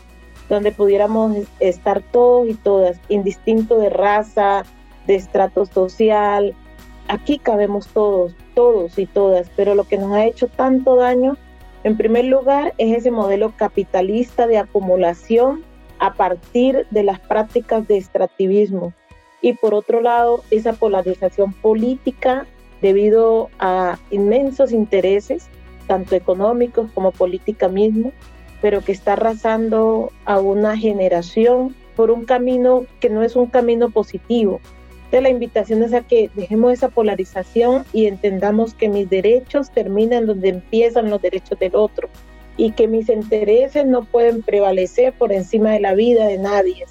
donde 0.48 0.72
pudiéramos 0.72 1.38
estar 1.60 2.04
todos 2.12 2.50
y 2.50 2.54
todas, 2.54 3.00
indistinto 3.10 3.78
de 3.80 3.90
raza, 3.90 4.64
de 5.08 5.16
estrato 5.16 5.66
social. 5.66 6.54
Aquí 7.08 7.40
cabemos 7.40 7.88
todos, 7.88 8.36
todos 8.54 9.00
y 9.00 9.08
todas, 9.08 9.50
pero 9.56 9.74
lo 9.74 9.86
que 9.86 9.98
nos 9.98 10.12
ha 10.12 10.26
hecho 10.26 10.48
tanto 10.48 10.98
daño, 10.98 11.36
en 11.84 11.98
primer 11.98 12.26
lugar, 12.26 12.74
es 12.78 12.96
ese 12.96 13.10
modelo 13.10 13.54
capitalista 13.56 14.46
de 14.46 14.60
acumulación 14.60 15.64
a 16.02 16.16
partir 16.16 16.88
de 16.90 17.04
las 17.04 17.20
prácticas 17.20 17.88
de 17.88 17.98
extractivismo. 17.98 18.92
Y 19.40 19.54
por 19.54 19.76
otro 19.76 20.02
lado, 20.02 20.44
esa 20.50 20.74
polarización 20.74 21.54
política 21.54 22.48
debido 22.82 23.50
a 23.60 24.00
inmensos 24.10 24.72
intereses, 24.72 25.48
tanto 25.88 26.16
económicos 26.16 26.92
como 26.94 27.12
política 27.12 27.68
mismo, 27.68 28.12
pero 28.62 28.82
que 28.82 28.92
está 28.92 29.14
arrasando 29.14 30.12
a 30.26 30.40
una 30.40 30.76
generación 30.76 31.76
por 31.96 32.10
un 32.10 32.26
camino 32.26 32.86
que 33.00 33.10
no 33.10 33.22
es 33.22 33.36
un 33.36 33.46
camino 33.46 33.92
positivo. 33.92 34.60
Entonces 35.06 35.22
la 35.22 35.30
invitación 35.30 35.84
es 35.84 35.94
a 35.94 36.02
que 36.02 36.32
dejemos 36.34 36.74
esa 36.74 36.90
polarización 36.90 37.86
y 37.94 38.08
entendamos 38.08 38.74
que 38.74 38.90
mis 38.90 39.08
derechos 39.08 39.70
terminan 39.70 40.26
donde 40.26 40.50
empiezan 40.50 41.12
los 41.12 41.22
derechos 41.22 41.60
del 41.60 41.76
otro 41.76 42.10
y 42.62 42.74
que 42.74 42.88
mis 42.88 43.10
intereses 43.10 43.88
no 43.88 44.04
pueden 44.04 44.44
prevalecer 44.44 45.14
por 45.14 45.32
encima 45.32 45.72
de 45.72 45.80
la 45.80 45.96
vida 45.96 46.28
de 46.28 46.38
nadie. 46.38 46.86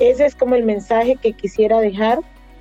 Ese 0.00 0.26
es 0.26 0.34
como 0.34 0.56
el 0.56 0.64
mensaje 0.64 1.14
que 1.14 1.32
quisiera 1.32 1.78
dejar 1.78 2.18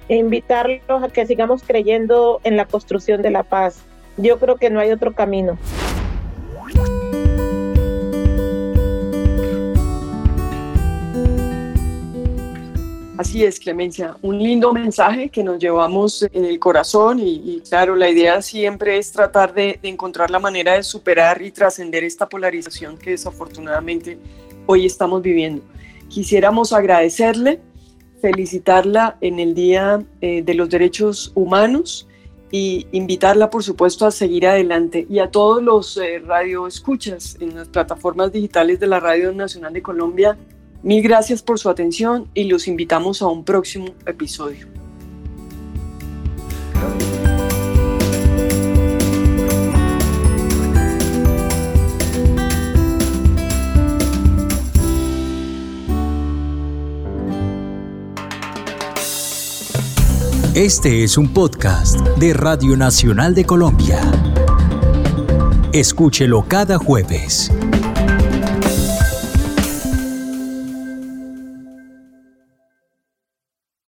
e 0.09 0.17
invitarlos 0.17 1.03
a 1.03 1.09
que 1.09 1.25
sigamos 1.25 1.63
creyendo 1.63 2.41
en 2.43 2.55
la 2.55 2.65
construcción 2.65 3.23
de 3.23 3.31
la 3.31 3.41
paz. 3.41 3.81
Yo 4.17 4.37
creo 4.37 4.57
que 4.57 4.69
no 4.69 4.79
hay 4.79 4.91
otro 4.91 5.15
camino. 5.15 5.57
Así 13.17 13.45
es, 13.45 13.61
Clemencia, 13.61 14.17
un 14.21 14.39
lindo 14.39 14.73
mensaje 14.73 15.29
que 15.29 15.41
nos 15.41 15.57
llevamos 15.57 16.27
en 16.33 16.43
el 16.43 16.59
corazón 16.59 17.17
y, 17.21 17.61
claro, 17.69 17.95
la 17.95 18.09
idea 18.09 18.41
siempre 18.41 18.97
es 18.97 19.13
tratar 19.13 19.53
de, 19.53 19.79
encontrar 19.83 20.29
la 20.29 20.39
manera 20.39 20.73
de 20.73 20.83
superar 20.83 21.41
y 21.41 21.51
trascender 21.51 22.03
esta 22.03 22.27
polarización 22.27 22.97
que 22.97 23.11
desafortunadamente 23.11 24.19
hoy 24.65 24.85
estamos 24.85 25.21
viviendo. 25.21 25.63
Quisiéramos 26.09 26.73
agradecerle, 26.73 27.61
felicitarla 28.21 29.17
en 29.21 29.39
el 29.39 29.55
Día 29.55 30.03
eh, 30.19 30.41
de 30.41 30.53
los 30.53 30.69
Derechos 30.69 31.31
Humanos 31.35 32.09
y 32.51 32.85
invitarla, 32.91 33.49
por 33.49 33.63
supuesto, 33.63 34.05
a 34.05 34.11
seguir 34.11 34.45
adelante. 34.45 35.07
Y 35.09 35.19
a 35.19 35.31
todos 35.31 35.63
los 35.63 35.95
eh, 35.95 36.19
radioescuchas 36.19 37.37
en 37.39 37.55
las 37.55 37.69
plataformas 37.69 38.33
digitales 38.33 38.81
de 38.81 38.87
la 38.87 38.99
Radio 38.99 39.31
Nacional 39.31 39.71
de 39.71 39.81
Colombia, 39.81 40.37
Mil 40.85 41.01
gracias 41.01 41.41
por 41.41 41.57
su 41.57 41.67
atención 41.67 42.29
y 42.35 42.43
los 42.43 42.67
invitamos 42.67 43.23
a 43.23 43.25
un 43.25 43.43
próximo 43.43 43.87
episodio. 44.05 44.67
Este 60.53 61.03
es 61.03 61.17
un 61.17 61.33
podcast 61.33 61.99
de 62.19 62.35
Radio 62.35 62.77
Nacional 62.77 63.33
de 63.33 63.43
Colombia. 63.43 64.01
Escúchelo 65.73 66.45
cada 66.47 66.77
jueves. 66.77 67.51